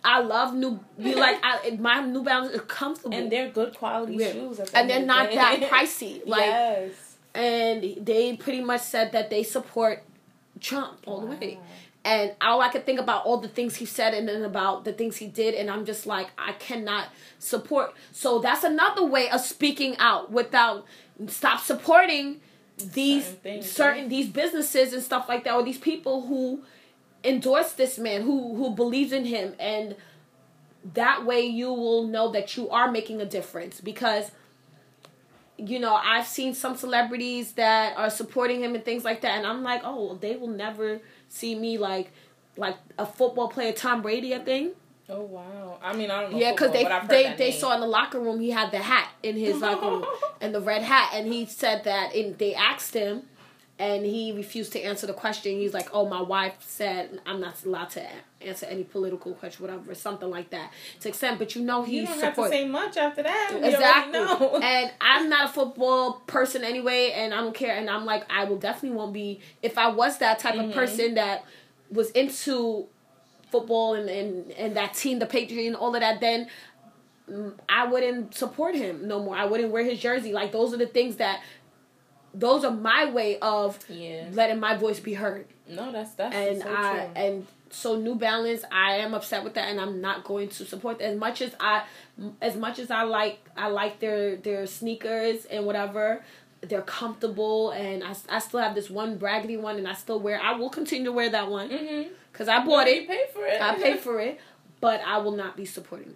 [0.04, 0.80] I love new.
[1.02, 4.32] Be like I, my New Balance is comfortable, and they're good quality yeah.
[4.32, 6.26] shoes, and they're not that pricey.
[6.26, 10.04] Like, yes, and they pretty much said that they support
[10.60, 11.34] Trump all wow.
[11.34, 11.60] the way.
[12.08, 14.94] And all I could think about all the things he said and then about the
[14.94, 17.94] things he did, and I'm just like, I cannot support.
[18.14, 20.86] So that's another way of speaking out without
[21.28, 22.40] stop supporting
[22.78, 24.10] these certain, things, certain yeah.
[24.10, 26.64] these businesses and stuff like that, or these people who
[27.26, 29.98] endorse this man who who believes in him and
[30.94, 34.32] that way you will know that you are making a difference because
[35.58, 39.48] you know i've seen some celebrities that are supporting him and things like that and
[39.48, 42.12] i'm like oh they will never see me like
[42.56, 44.74] like a football player tom brady i think
[45.10, 45.78] Oh wow!
[45.82, 46.38] I mean, I don't know.
[46.38, 49.38] Yeah, because they they they saw in the locker room he had the hat in
[49.38, 50.06] his locker room
[50.42, 52.14] and the red hat, and he said that.
[52.14, 53.24] And they asked him,
[53.80, 55.54] and he refused to answer the question.
[55.54, 58.06] He's like, "Oh, my wife said I'm not allowed to
[58.42, 60.72] answer any political question, whatever, something like that."
[61.02, 63.60] To extent, but you know he you don't support- have to say much after that.
[63.62, 64.20] exactly.
[64.64, 67.76] and I'm not a football person anyway, and I don't care.
[67.76, 70.70] And I'm like, I will definitely won't be if I was that type mm-hmm.
[70.70, 71.46] of person that
[71.92, 72.88] was into
[73.52, 76.20] football and, and and that team, the Patriots, and all of that.
[76.20, 76.48] Then
[77.68, 79.36] I wouldn't support him no more.
[79.36, 80.32] I wouldn't wear his jersey.
[80.32, 81.42] Like those are the things that
[82.34, 84.28] those are my way of yeah.
[84.32, 85.48] letting my voice be heard.
[85.68, 87.10] No, that's that's and so I true.
[87.16, 91.00] and so New Balance, I am upset with that, and I'm not going to support
[91.00, 91.84] that as much as I,
[92.42, 96.24] as much as I like I like their their sneakers and whatever.
[96.62, 100.42] They're comfortable, and I, I still have this one braggedy one, and I still wear.
[100.42, 102.62] I will continue to wear that one because mm-hmm.
[102.62, 103.08] I bought it.
[103.08, 103.62] Paid for it.
[103.62, 104.40] I paid for it,
[104.82, 106.16] but I will not be supporting.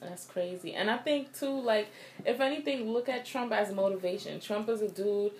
[0.00, 0.74] That's crazy.
[0.74, 1.88] And I think too, like,
[2.24, 4.40] if anything, look at Trump as motivation.
[4.40, 5.32] Trump is a dude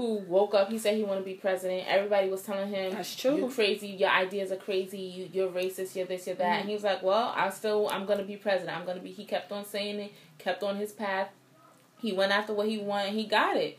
[0.00, 1.84] who woke up, he said he wanted to be president.
[1.86, 3.36] Everybody was telling him That's true.
[3.36, 6.44] You're crazy, your ideas are crazy, you you're racist, you're this, you're that.
[6.44, 6.60] Mm-hmm.
[6.60, 8.76] And he was like, Well, I still I'm gonna be president.
[8.76, 11.28] I'm gonna be he kept on saying it, kept on his path.
[11.98, 13.78] He went after what he wanted, he got it.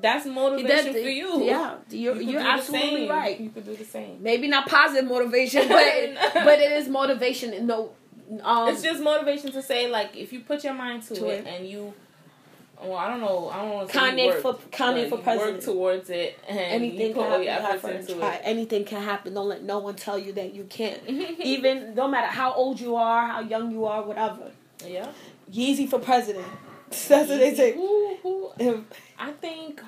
[0.00, 1.44] That's motivation for you.
[1.44, 3.38] Yeah, you're, you you're absolutely right.
[3.38, 4.22] You could do the same.
[4.22, 7.66] Maybe not positive motivation, but but it is motivation.
[7.66, 7.92] No,
[8.42, 11.40] um, it's just motivation to say like if you put your mind to, to it,
[11.40, 11.94] it, and you.
[12.80, 13.48] Well, I don't know.
[13.48, 15.56] I don't want to work, for Kanye for president.
[15.56, 17.96] Work towards it, and anything can happen.
[17.96, 18.34] into try.
[18.34, 18.40] it.
[18.44, 19.34] Anything can happen.
[19.34, 21.00] Don't let no one tell you that you can't.
[21.08, 24.52] Even no matter how old you are, how young you are, whatever.
[24.86, 25.08] Yeah.
[25.52, 26.46] Yeezy for president.
[26.90, 27.74] That's what they say.
[27.74, 28.52] Who,
[29.18, 29.80] I think.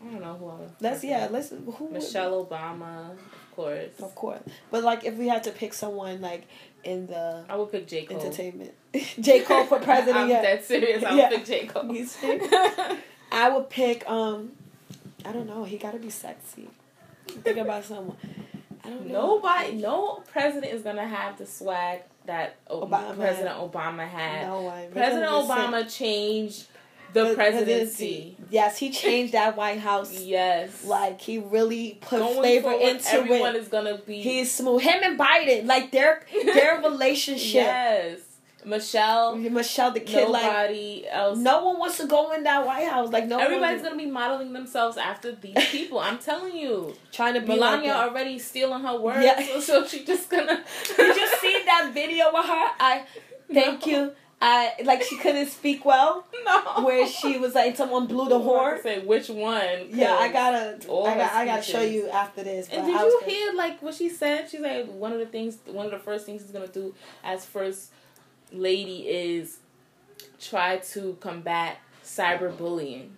[0.00, 0.70] I don't know who.
[0.80, 1.28] Let's yeah.
[1.30, 4.00] Let's who Michelle Obama, of course.
[4.00, 4.40] Of course,
[4.70, 6.46] but like if we had to pick someone like
[6.84, 8.18] in the I would pick J Cole.
[8.20, 8.72] entertainment.
[9.20, 10.16] J Cole for president.
[10.16, 10.42] I'm yeah.
[10.42, 11.02] dead serious.
[11.04, 11.28] I would Yeah.
[11.30, 11.92] pick J Cole.
[11.92, 12.16] He's
[13.32, 14.52] I would pick um
[15.24, 16.68] I don't know, he gotta be sexy.
[17.26, 18.16] Think about someone.
[18.84, 19.36] I don't know.
[19.36, 23.16] Nobody, no president is gonna have the swag that Obama.
[23.16, 24.46] President Obama had.
[24.46, 24.88] No.
[24.92, 26.66] President Obama changed
[27.12, 28.36] the, presidency.
[28.50, 30.12] Yes, he changed that White House.
[30.20, 33.60] Yes, Like he really put Going flavor forward, into everyone it.
[33.62, 34.20] is gonna be.
[34.22, 34.82] He's smooth.
[34.82, 37.54] Him and Biden, like their their relationship.
[37.54, 38.18] yes,
[38.64, 39.36] Michelle.
[39.36, 41.38] Michelle, the kid, like Nobody else.
[41.38, 43.10] no one wants to go in that White House.
[43.10, 45.98] Like no Everybody's gonna be modeling themselves after these people.
[46.00, 46.94] I'm telling you.
[47.12, 49.40] trying to be Melania like already stealing her words, Yeah.
[49.40, 50.62] so, so she just gonna.
[50.96, 52.66] Did you see that video with her?
[52.80, 53.04] I
[53.52, 54.12] thank you.
[54.40, 56.24] I like she couldn't speak well.
[56.44, 56.84] No.
[56.84, 58.80] Where she was like someone blew the horn.
[58.82, 59.88] Say which one?
[59.90, 62.68] Yeah, I gotta, I, got, I gotta show you after this.
[62.70, 64.48] And did you gonna- hear like what she said?
[64.48, 67.44] She's like one of the things, one of the first things she's gonna do as
[67.44, 67.90] first
[68.50, 69.58] lady is
[70.40, 73.08] try to combat cyberbullying.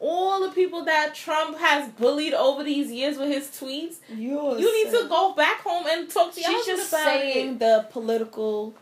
[0.00, 3.96] all the people that Trump has bullied over these years with his tweets.
[4.08, 7.58] You're you need to go back home and talk to your She's just saying it.
[7.58, 8.74] the political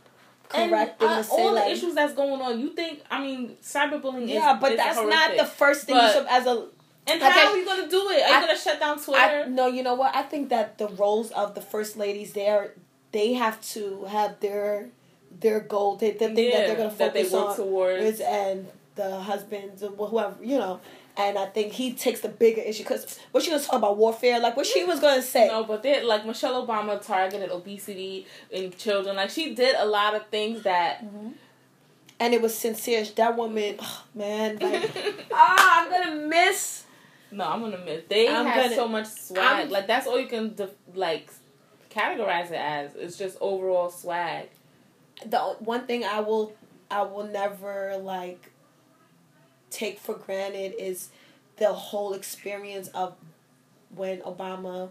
[0.49, 1.43] correct and, uh, say.
[1.43, 2.61] all like, the issues that's going on.
[2.61, 3.03] You think?
[3.11, 4.25] I mean, cyberbullying.
[4.25, 6.67] Is yeah, is, but is that's not the first thing But- you should as a
[7.09, 8.23] And I how are you gonna do it?
[8.23, 9.21] Are you gonna shut down Twitter?
[9.21, 10.15] I, no, you know what?
[10.15, 12.75] I think that the roles of the first ladies there,
[13.13, 14.89] they have to have their
[15.41, 18.03] their goal, they, the thing that they're going to that they focus on, towards.
[18.03, 20.81] is and the husbands or whoever you know.
[21.19, 24.39] And I think he takes the bigger issue because what she was talking about warfare,
[24.39, 25.49] like what she was going to say.
[25.49, 29.17] No, but they like Michelle Obama targeted obesity in children.
[29.17, 31.03] Like she did a lot of things that.
[32.21, 33.05] and it was sincere.
[33.17, 34.91] That woman, oh, man, like,
[35.33, 36.85] ah, I'm gonna miss.
[37.31, 38.03] No, I'm gonna miss.
[38.09, 39.39] They I'm had gonna- so much swag.
[39.39, 41.31] I'm- like that's all you can def- like
[41.91, 42.95] categorize it as.
[42.95, 44.49] It's just overall swag.
[45.25, 46.53] The one thing I will,
[46.91, 48.53] I will never like
[49.77, 51.09] take for granted is
[51.57, 53.14] the whole experience of
[53.95, 54.91] when Obama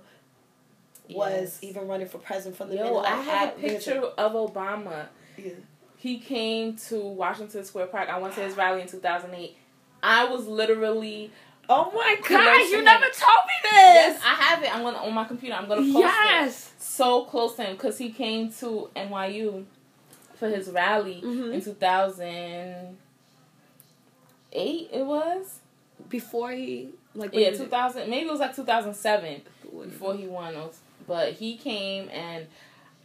[1.09, 1.59] was Yes.
[1.61, 5.07] even running for president from the Yo, I have a picture of Obama.
[5.38, 5.51] Yeah.
[5.97, 8.09] He came to Washington Square Park.
[8.09, 9.55] I went to his rally in 2008.
[10.03, 11.31] I was literally
[11.67, 12.59] Oh my god!
[12.69, 13.71] You never told me this.
[13.73, 14.21] yes.
[14.23, 14.73] I have it.
[14.75, 15.55] I'm gonna on my computer.
[15.55, 15.99] I'm gonna post it.
[16.29, 16.73] Yes.
[16.77, 19.65] so close to him because he came to NYU
[20.36, 21.53] for his rally Mhm.
[21.53, 21.61] in
[24.56, 24.89] 2008.
[24.93, 25.60] It was
[26.10, 28.10] Before he like yeah, 2000.
[28.10, 29.41] Maybe it was like 2007
[29.84, 30.53] before he won.
[30.53, 30.80] those.
[31.08, 32.47] But he came and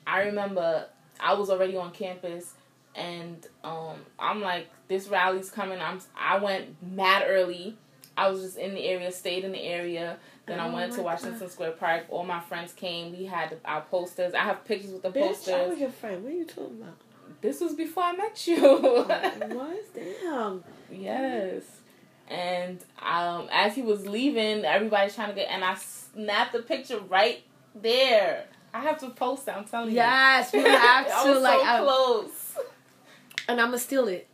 [0.06, 0.86] I remember
[1.18, 2.54] I was already on campus
[2.94, 5.80] and um, I'm like, this rally's coming.
[5.80, 7.76] I'm I went mad early.
[8.16, 10.18] I was just in the area, stayed in the area.
[10.46, 11.50] Then I Oh went to Washington God.
[11.50, 12.06] Square Park.
[12.08, 13.12] All my friends came.
[13.16, 14.34] We had our posters.
[14.34, 15.70] I have pictures with the Bitch, I posters.
[15.70, 16.24] was your friend.
[16.24, 16.96] What are you talking about?
[17.40, 18.60] This was before I met you.
[18.60, 20.64] was damn.
[20.92, 21.62] Yes.
[22.28, 26.98] And um, as he was leaving, everybody's trying to get, and I snapped the picture
[27.00, 27.42] right
[27.74, 28.44] there.
[28.72, 29.54] I have to post it.
[29.56, 29.96] I'm telling you.
[29.96, 30.62] Yes, you.
[30.62, 32.54] we have I to was like, so I- close.
[33.48, 34.28] and I'm gonna steal it.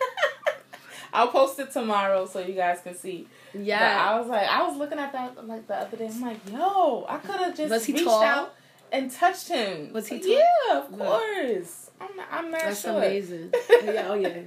[1.12, 3.26] I'll post it tomorrow so you guys can see.
[3.52, 4.10] But Yeah.
[4.12, 6.06] I was like, I was looking at that like the other day.
[6.06, 8.22] I'm like, yo, I could have just Was he reached tall?
[8.22, 8.54] out
[8.92, 9.92] and touched him.
[9.92, 10.28] Was he tall?
[10.30, 11.90] Yeah, of course.
[12.00, 12.96] I'm I'm not That's sure.
[12.98, 13.52] amazing.
[13.84, 14.28] yeah, oh yeah.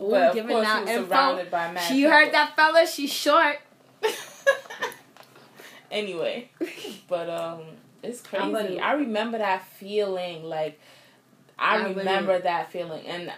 [0.00, 1.06] Ooh, But of giving course, out info.
[1.08, 2.10] surrounded by mad She people.
[2.12, 2.86] heard that fella.
[2.86, 3.58] She's short.
[5.90, 6.50] anyway,
[7.08, 7.60] but um,
[8.02, 8.52] it's crazy.
[8.52, 10.44] gonna- I remember that feeling.
[10.44, 10.80] Like,
[11.58, 13.32] I, I remember that feeling, and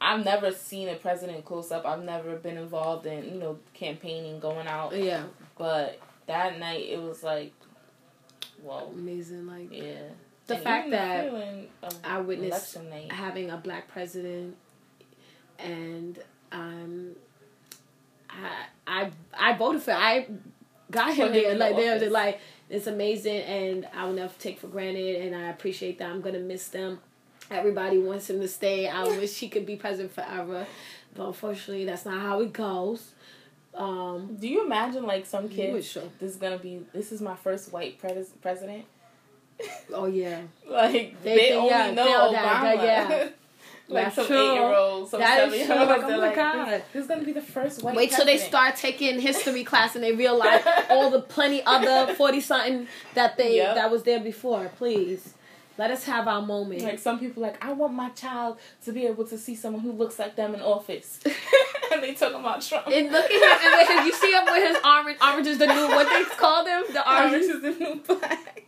[0.00, 1.86] I've never seen a president close up.
[1.86, 5.24] I've never been involved in you know campaigning, going out, Yeah,
[5.58, 7.52] but that night it was like,
[8.62, 9.46] whoa, amazing.
[9.46, 10.02] Like yeah.
[10.46, 11.32] The And fact that
[12.02, 12.76] I witnessed
[13.10, 14.56] having a black president,
[15.64, 16.18] and
[16.52, 17.10] um,
[18.28, 19.92] I I I voted for.
[19.92, 20.26] I
[20.90, 21.54] got him there.
[21.54, 22.12] Like the they're office.
[22.12, 26.10] like it's amazing, and I will never take for granted, and I appreciate that.
[26.10, 27.00] I'm gonna miss them.
[27.50, 28.88] Everybody wants him to stay.
[28.88, 30.66] I wish he could be president forever,
[31.14, 33.12] but unfortunately, that's not how it goes.
[33.74, 35.74] Um, Do you imagine like some kid?
[35.74, 36.80] This is gonna be.
[36.92, 38.84] This is my first white pres- president.
[39.92, 42.32] Oh yeah, Like They they, think, only yeah, know Obama.
[42.32, 43.28] that, that, yeah.
[43.90, 44.50] Like That's some true.
[44.50, 45.74] eight year olds, some That is true.
[45.74, 46.68] Oh like, oh my like, God.
[46.68, 47.96] This, this is gonna be the first white.
[47.96, 52.40] Wait till they start taking history class and they realize all the plenty other forty
[52.40, 53.74] something that they Yep.
[53.74, 54.70] that was there before.
[54.76, 55.34] Please,
[55.78, 56.82] let us have our moment.
[56.82, 59.92] Like some people, like I want my child to be able to see someone who
[59.92, 61.20] looks like them in office,
[61.92, 62.86] and they talk about Trump.
[62.88, 65.18] and look at him, and his, you see him with his orange.
[65.22, 66.84] Orange is the new what they call them.
[66.92, 67.44] The Orange orange.
[67.46, 68.64] is the new black.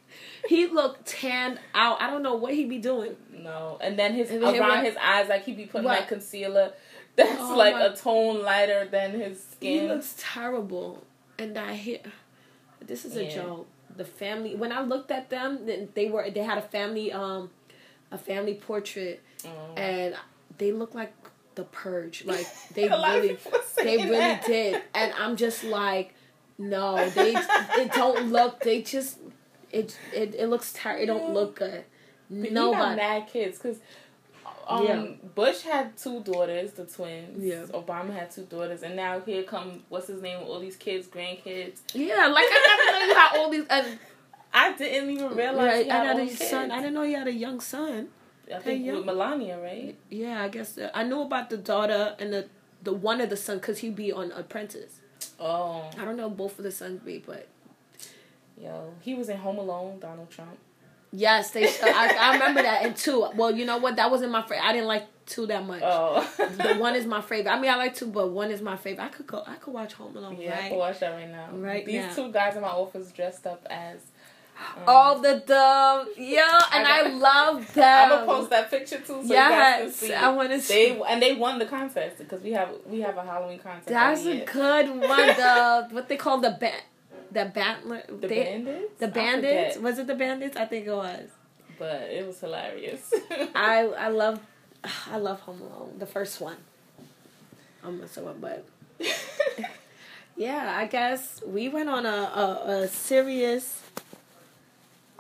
[0.49, 2.01] He looked tanned out.
[2.03, 3.17] I don't know what he be doing.
[3.33, 6.01] No, and then his And then around his eyes, like he be putting What?
[6.01, 6.73] like concealer.
[7.17, 9.83] That's Oh like my- a tone lighter than his skin.
[9.83, 11.05] He looks terrible,
[11.39, 11.99] and I hear
[12.81, 13.35] this is a Yeah.
[13.35, 13.67] joke.
[13.95, 14.55] The family.
[14.55, 17.51] When I looked at them, then they were they had a family um,
[18.11, 19.79] a family portrait, Mm.
[19.79, 20.17] and
[20.59, 21.13] they look like
[21.55, 22.25] the purge.
[22.25, 23.39] Like they A lot of really,
[23.77, 24.47] they really that.
[24.47, 26.15] did, and I'm just like,
[26.59, 28.61] no, they it don't look.
[28.61, 29.19] They just
[29.73, 31.01] it it, it looks tired.
[31.03, 31.85] It don't look good.
[32.31, 33.79] But he got mad kids because
[34.67, 35.07] um, Yeah.
[35.35, 37.43] Bush had two daughters, the twins.
[37.45, 37.65] Yeah.
[37.79, 40.39] Obama had two daughters, and now here come what's his name?
[40.47, 41.81] All these kids, grandkids.
[41.95, 43.67] Yeah, like I never knew you had all these.
[43.69, 43.97] Uh,
[44.55, 46.49] I didn't even realize right, he I had had a kids.
[46.49, 46.71] son.
[46.71, 48.09] I didn't know he had a young son.
[48.55, 49.07] I think Hey, with.
[49.07, 49.97] Melania, right?
[50.11, 52.49] Yeah, I guess uh, I knew about the daughter and the
[52.83, 55.01] the one of the son because he'd be on Apprentice.
[55.41, 57.47] Oh, I don't know both of the sons be, but
[58.57, 59.99] yo, he was in Home Alone.
[60.01, 60.59] Donald Trump.
[61.15, 61.67] Yes, they.
[61.67, 63.27] I, I remember that and two.
[63.35, 63.97] Well, you know what?
[63.97, 64.65] That wasn't my favorite.
[64.65, 65.83] I didn't like two that much.
[65.85, 67.51] Oh, the one is my favorite.
[67.51, 69.05] I mean, I like two, but one is my favorite.
[69.05, 69.43] I could go.
[69.47, 70.39] I could watch Home Alone.
[70.41, 70.65] Yeah, right?
[70.65, 71.51] I could watch that right now.
[71.53, 72.15] Right These now.
[72.15, 74.01] two guys in my office dressed up as.
[74.77, 78.13] Um, All the dumb, yeah, and I, I love them.
[78.13, 80.15] I'm gonna post that picture too, so yes, you guys can see.
[80.15, 80.75] I want to see.
[80.93, 83.89] They and they won the contest because we have we have a Halloween contest.
[83.89, 85.27] That's a good one.
[85.37, 86.83] The what they call the band,
[87.33, 88.99] the band, the they, bandits.
[88.99, 89.77] The bandits.
[89.79, 90.57] Was it the bandits?
[90.57, 91.29] I think it was.
[91.79, 93.13] But it was hilarious.
[93.55, 94.41] I I love,
[95.11, 96.59] I love Home Alone, the first one.
[97.83, 98.65] I'm messing up, but.
[100.37, 103.81] yeah, I guess we went on a, a, a serious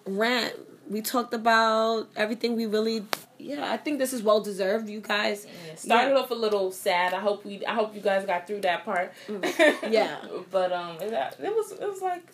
[0.06, 0.55] rant.
[0.89, 3.05] We talked about everything we really
[3.43, 4.89] yeah, I think this is well deserved.
[4.89, 6.20] You guys yeah, started yeah.
[6.20, 7.12] off a little sad.
[7.12, 9.12] I hope we I hope you guys got through that part.
[9.28, 9.93] Mm.
[9.93, 10.19] Yeah.
[10.51, 12.24] but um it, it, was it was like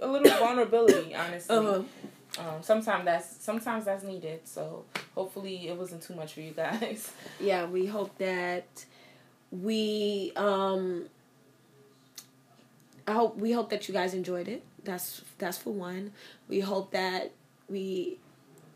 [0.00, 1.56] a little vulnerability, honestly.
[1.56, 1.82] Uh-huh.
[2.38, 4.46] Um, sometimes that's sometimes that's needed.
[4.46, 4.84] So
[5.14, 7.12] hopefully it wasn't too much for you guys.
[7.40, 8.84] Yeah, we hope that
[9.50, 11.06] we um
[13.06, 14.62] I hope we hope that you guys enjoyed it.
[14.84, 16.12] That's that's for one.
[16.48, 17.32] We hope that
[17.68, 18.18] we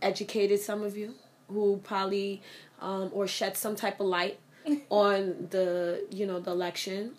[0.01, 1.15] educated some of you
[1.53, 2.43] who probably
[2.81, 4.39] um, or shed some type of light
[4.91, 7.13] on the you know the election.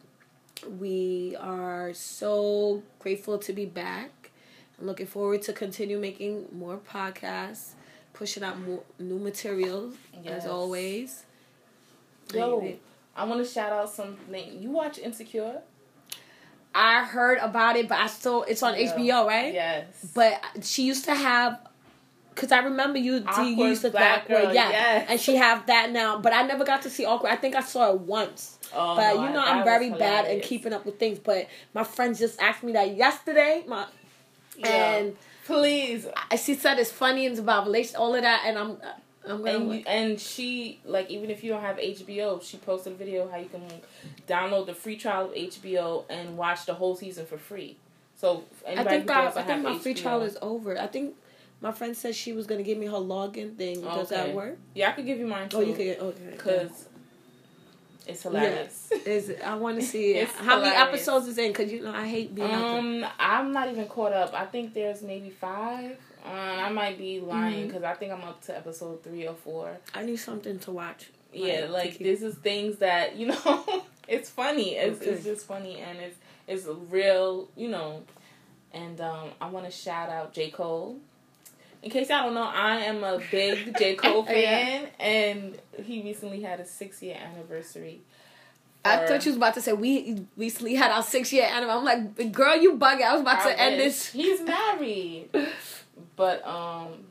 [0.79, 4.31] We are so grateful to be back.
[4.79, 7.71] I'm looking forward to continue making more podcasts,
[8.13, 10.43] pushing out more new materials yes.
[10.43, 11.23] as always.
[12.33, 12.77] Yo,
[13.15, 14.61] I want to shout out something.
[14.61, 15.61] You watch Insecure?
[16.75, 18.93] I heard about it, but I still it's on yeah.
[18.93, 19.53] HBO, right?
[19.53, 20.11] Yes.
[20.15, 21.59] But she used to have,
[22.35, 25.05] cause I remember you, you used to black girl, yeah, yes.
[25.09, 26.19] and she have that now.
[26.19, 27.31] But I never got to see awkward.
[27.31, 28.57] I think I saw it once.
[28.73, 31.19] Oh, but you know I, I'm very bad in keeping up with things.
[31.19, 33.63] But my friends just asked me that yesterday.
[33.67, 33.85] My
[34.57, 34.67] yeah.
[34.67, 38.57] and please, I, she said it's funny and it's about relation, all of that, and
[38.57, 38.93] I'm uh,
[39.27, 42.93] I'm gonna and, you, and she like even if you don't have HBO, she posted
[42.93, 43.63] a video how you can
[44.27, 47.77] download the free trial of HBO and watch the whole season for free.
[48.15, 50.77] So I think I, I think my HBO, free trial is over.
[50.79, 51.15] I think
[51.63, 53.81] my friend said she was gonna give me her login thing.
[53.81, 54.57] Does that work?
[54.75, 55.57] Yeah, I could give you mine too.
[55.57, 55.97] Oh, you could.
[55.97, 56.29] Okay.
[56.31, 56.89] Because
[58.05, 58.89] it's hilarious.
[58.91, 58.97] Yeah.
[59.05, 60.27] Is I want to see it.
[60.37, 60.63] how hilarious.
[60.65, 62.51] many episodes is in because you know I hate being.
[62.51, 64.33] Um, I'm not even caught up.
[64.33, 65.97] I think there's maybe five.
[66.25, 67.91] Um, I might be lying because mm-hmm.
[67.91, 69.77] I think I'm up to episode three or four.
[69.93, 71.11] I need something to watch.
[71.31, 73.83] Yeah, like, like this is things that you know.
[74.09, 74.75] it's funny.
[74.75, 75.11] It's okay.
[75.11, 77.47] it's just funny and it's it's real.
[77.55, 78.03] You know,
[78.73, 80.97] and um, I want to shout out J Cole.
[81.83, 85.05] In case y'all don't know, I am a big J Cole fan, yeah.
[85.05, 88.01] and he recently had a six year anniversary.
[88.85, 91.91] I thought you was about to say we recently had our six year anniversary.
[91.91, 93.03] I'm like, girl, you bugging.
[93.03, 93.59] I was about I to wish.
[93.59, 94.11] end this.
[94.11, 95.29] He's married.
[96.15, 97.05] But um,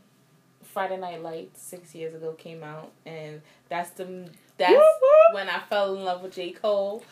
[0.63, 4.73] Friday Night Lights six years ago came out, and that's the that's
[5.33, 7.05] when I fell in love with J Cole,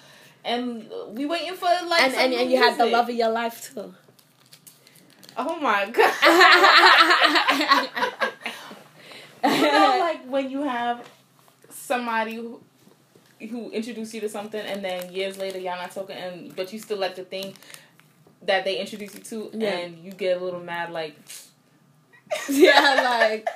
[0.45, 3.75] and we waiting for like and and, and you had the love of your life
[3.75, 3.95] too.
[5.49, 6.15] Oh my god!
[9.45, 11.09] you know, like when you have
[11.71, 12.61] somebody who,
[13.41, 16.79] who introduced you to something, and then years later y'all not talking, and but you
[16.79, 17.55] still like the thing
[18.43, 19.79] that they introduced you to, yeah.
[19.79, 21.17] and you get a little mad, like
[22.49, 23.49] yeah, like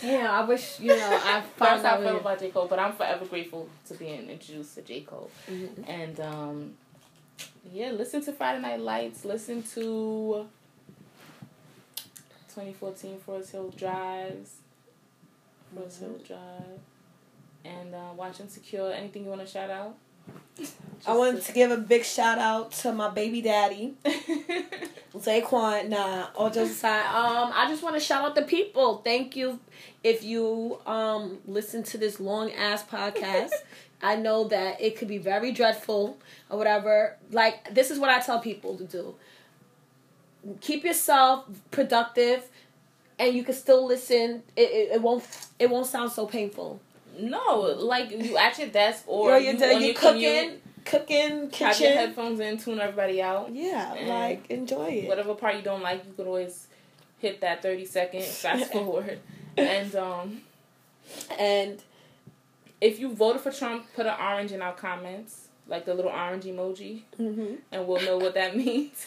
[0.00, 0.30] damn.
[0.30, 2.92] I wish you know I found That's how I feel about J Cole, but I'm
[2.92, 5.82] forever grateful to being introduced to J Cole, mm-hmm.
[5.88, 6.72] and um,
[7.72, 9.24] yeah, listen to Friday Night Lights.
[9.24, 10.46] Listen to
[12.54, 14.48] 2014 Forest Hills Drive,
[15.74, 16.12] Forest mm-hmm.
[16.12, 16.80] Hill Drive,
[17.64, 18.92] and uh, watch Insecure.
[18.92, 19.96] Anything you want to shout out?
[21.06, 23.94] I wanted to give a big shout out to my baby daddy,
[25.16, 25.88] Zaquan.
[25.88, 28.98] Nah, all jokes aside, um, I just want to shout out the people.
[28.98, 29.58] Thank you
[30.04, 33.50] if you um listen to this long ass podcast.
[34.02, 36.18] I know that it could be very dreadful
[36.50, 37.16] or whatever.
[37.32, 39.16] Like this is what I tell people to do.
[40.60, 42.44] Keep yourself productive,
[43.18, 44.42] and you can still listen.
[44.56, 45.24] It, it, it won't
[45.58, 46.80] it won't sound so painful.
[47.18, 51.66] No, like you at your desk or you, you, you cooking, commute, cooking, kitchen.
[51.66, 53.54] Have your headphones in, tune everybody out.
[53.54, 55.08] Yeah, like enjoy it.
[55.08, 56.66] Whatever part you don't like, you can always
[57.20, 59.20] hit that thirty second fast forward,
[59.56, 60.40] and um,
[61.38, 61.80] and
[62.80, 66.44] if you voted for Trump, put an orange in our comments, like the little orange
[66.44, 67.54] emoji, mm-hmm.
[67.72, 69.06] and we'll know what that means.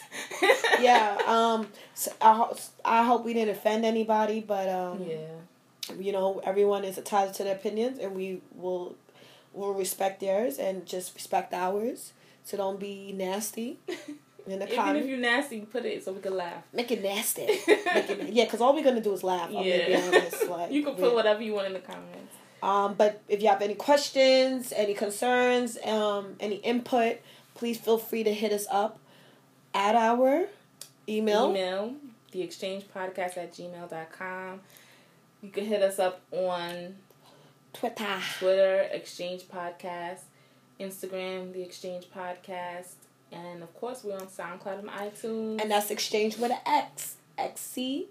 [0.80, 1.16] yeah.
[1.26, 1.68] Um.
[1.94, 2.52] So I
[2.84, 5.04] I hope we didn't offend anybody, but um.
[5.08, 5.16] Yeah
[5.98, 8.96] you know, everyone is entitled to their opinions, and we will
[9.52, 12.12] will respect theirs and just respect ours.
[12.44, 13.78] So don't be nasty.
[14.46, 14.96] in the Even comment.
[14.98, 16.62] if you're nasty, put it so we can laugh.
[16.72, 17.46] Make it nasty.
[17.66, 19.48] Make it, yeah, because all we're gonna do is laugh.
[19.48, 20.02] I'm gonna be Yeah.
[20.06, 20.48] honest.
[20.48, 21.14] Like, You can put yeah.
[21.14, 22.34] whatever you want in the comments.
[22.62, 27.18] Um, but if you have any questions, any concerns, um, any input,
[27.54, 28.98] please feel free to hit us up
[29.74, 30.46] at our
[31.08, 31.50] email.
[31.50, 31.94] Email
[32.32, 34.60] the Xchange podcast at gmail.com.
[35.42, 36.96] You can hit us up on
[37.72, 38.18] Twitter.
[38.38, 40.22] Twitter, Xchange Podcast,
[40.80, 42.94] Instagram, The Xchange Podcast,
[43.30, 45.60] and of course we're on SoundCloud and iTunes.
[45.60, 47.16] And that's exchange with an X.
[47.38, 48.08] X C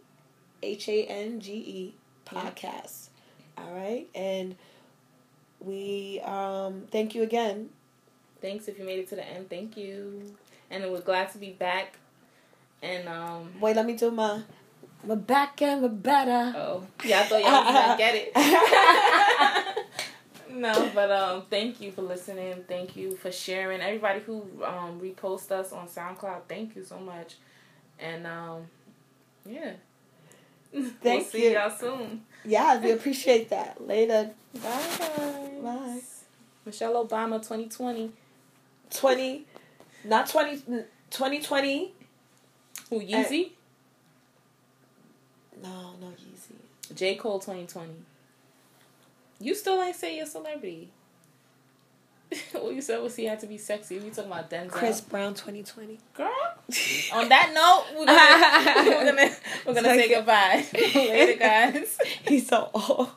[0.63, 1.93] H A N G E
[2.25, 3.09] podcast.
[3.57, 4.07] All right.
[4.15, 4.55] And
[5.59, 7.69] we um thank you again.
[8.41, 9.49] Thanks if you made it to the end.
[9.49, 10.35] Thank you,
[10.69, 11.97] and we're glad to be back.
[12.83, 14.41] And um, Wait, let me do my
[15.03, 16.53] we're back and we're better.
[16.57, 19.85] oh yeah, I thought y'all was gonna get it.
[20.51, 22.63] no, but um, thank you for listening.
[22.67, 23.81] Thank you for sharing.
[23.81, 27.35] Everybody who um repost us on SoundCloud, thank you so much.
[27.99, 28.63] And um,
[29.45, 29.73] yeah.
[30.71, 31.53] we'll Thank see you.
[31.53, 32.23] y'all soon.
[32.45, 33.85] Yeah, we appreciate that.
[33.85, 34.31] Later.
[34.53, 35.61] Bye guys.
[35.63, 35.99] Bye.
[36.65, 38.11] Michelle Obama 2020.
[38.89, 39.45] 20
[40.05, 40.57] not 20
[41.09, 41.93] 2020
[42.89, 43.51] Who Yeezy?
[45.53, 47.15] Uh, no no Yeezy J.
[47.15, 47.91] Cole 2020.
[49.39, 50.89] You still ain't say your celebrity.
[52.55, 53.99] All you said was he had to be sexy.
[53.99, 54.71] We talking about Denzel?
[54.71, 56.27] Chris Brown 2020 Girl.
[57.13, 59.35] On that note, we're gonna we're gonna,
[59.65, 60.65] we're gonna say goodbye.
[60.95, 61.97] Later, guys.
[62.27, 63.09] he's so old